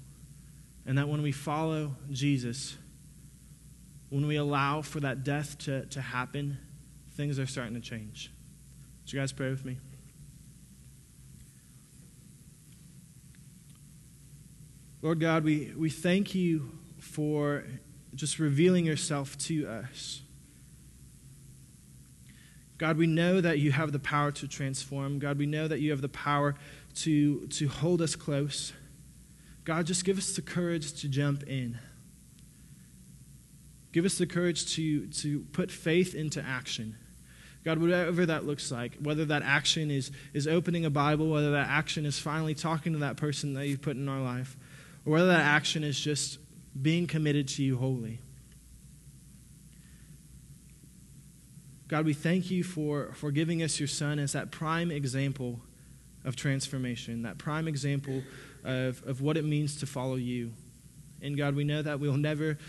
And 0.85 0.97
that 0.97 1.07
when 1.07 1.21
we 1.21 1.31
follow 1.31 1.95
Jesus, 2.11 2.77
when 4.09 4.27
we 4.27 4.35
allow 4.35 4.81
for 4.81 4.99
that 4.99 5.23
death 5.23 5.57
to, 5.59 5.85
to 5.87 6.01
happen, 6.01 6.57
things 7.15 7.39
are 7.39 7.45
starting 7.45 7.73
to 7.73 7.79
change. 7.79 8.31
Would 9.03 9.13
you 9.13 9.19
guys 9.19 9.31
pray 9.31 9.49
with 9.49 9.65
me? 9.65 9.77
Lord 15.01 15.19
God, 15.19 15.43
we, 15.43 15.71
we 15.77 15.89
thank 15.89 16.33
you 16.33 16.71
for 16.99 17.63
just 18.15 18.39
revealing 18.39 18.85
yourself 18.85 19.37
to 19.37 19.67
us. 19.67 20.21
God, 22.77 22.97
we 22.97 23.07
know 23.07 23.39
that 23.39 23.59
you 23.59 23.71
have 23.71 23.91
the 23.91 23.99
power 23.99 24.31
to 24.31 24.47
transform. 24.47 25.19
God, 25.19 25.37
we 25.37 25.45
know 25.45 25.67
that 25.67 25.79
you 25.79 25.91
have 25.91 26.01
the 26.01 26.09
power 26.09 26.55
to, 26.95 27.45
to 27.47 27.67
hold 27.67 28.01
us 28.01 28.15
close. 28.15 28.73
God, 29.63 29.85
just 29.85 30.03
give 30.03 30.17
us 30.17 30.35
the 30.35 30.41
courage 30.41 30.93
to 31.01 31.07
jump 31.07 31.43
in. 31.43 31.77
Give 33.91 34.03
us 34.03 34.17
the 34.17 34.25
courage 34.25 34.73
to, 34.73 35.07
to 35.07 35.41
put 35.53 35.71
faith 35.71 36.15
into 36.15 36.43
action. 36.43 36.97
God, 37.65 37.79
whatever 37.79 38.27
that 38.27 38.45
looks 38.45 38.71
like, 38.71 38.95
whether 39.01 39.25
that 39.25 39.41
action 39.41 39.89
is, 39.89 40.11
is 40.33 40.47
opening 40.47 40.85
a 40.85 40.91
Bible, 40.91 41.29
whether 41.29 41.51
that 41.51 41.67
action 41.67 42.05
is 42.05 42.19
finally 42.19 42.53
talking 42.53 42.93
to 42.93 42.99
that 42.99 43.17
person 43.17 43.55
that 43.55 43.67
you've 43.67 43.81
put 43.81 43.97
in 43.97 44.07
our 44.07 44.21
life, 44.21 44.55
or 45.03 45.13
whether 45.13 45.27
that 45.27 45.41
action 45.41 45.83
is 45.83 45.99
just 45.99 46.37
being 46.79 47.07
committed 47.07 47.47
to 47.47 47.63
you 47.63 47.77
wholly. 47.77 48.19
God, 51.87 52.05
we 52.05 52.13
thank 52.13 52.51
you 52.51 52.63
for, 52.63 53.11
for 53.13 53.31
giving 53.31 53.63
us 53.63 53.79
your 53.79 53.87
Son 53.87 54.19
as 54.19 54.33
that 54.33 54.51
prime 54.51 54.91
example 54.91 55.59
of 56.23 56.35
transformation, 56.35 57.23
that 57.23 57.39
prime 57.39 57.67
example 57.67 58.21
of, 58.63 59.01
of 59.07 59.21
what 59.21 59.37
it 59.37 59.45
means 59.45 59.79
to 59.79 59.87
follow 59.87 60.15
you. 60.15 60.51
And 61.21 61.35
God, 61.35 61.55
we 61.55 61.63
know 61.63 61.81
that 61.81 61.99
we'll 61.99 62.17
never 62.17 62.59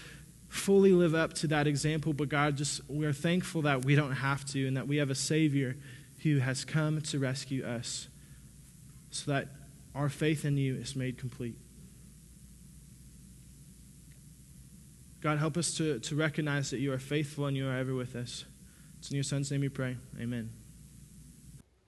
fully 0.49 0.93
live 0.93 1.15
up 1.15 1.35
to 1.35 1.47
that 1.49 1.67
example, 1.67 2.13
but 2.13 2.29
God, 2.29 2.57
just 2.57 2.81
we're 2.89 3.13
thankful 3.13 3.63
that 3.63 3.85
we 3.85 3.95
don't 3.95 4.13
have 4.13 4.45
to 4.47 4.67
and 4.67 4.77
that 4.77 4.87
we 4.87 4.97
have 4.99 5.11
a 5.11 5.15
Savior 5.15 5.77
who 6.23 6.39
has 6.39 6.65
come 6.65 7.01
to 7.01 7.19
rescue 7.19 7.65
us 7.65 8.09
so 9.11 9.31
that 9.31 9.49
our 9.95 10.09
faith 10.09 10.45
in 10.45 10.57
you 10.57 10.77
is 10.77 10.95
made 10.95 11.19
complete. 11.19 11.57
God, 15.21 15.39
help 15.39 15.57
us 15.57 15.75
to, 15.79 15.99
to 16.01 16.15
recognize 16.15 16.71
that 16.71 16.79
you 16.79 16.93
are 16.93 16.99
faithful 16.99 17.47
and 17.47 17.57
you 17.57 17.67
are 17.67 17.77
ever 17.77 17.95
with 17.95 18.15
us. 18.15 18.45
It's 18.99 19.11
in 19.11 19.17
your 19.17 19.25
Son's 19.25 19.51
name 19.51 19.61
we 19.61 19.69
pray. 19.69 19.97
Amen. 20.21 20.51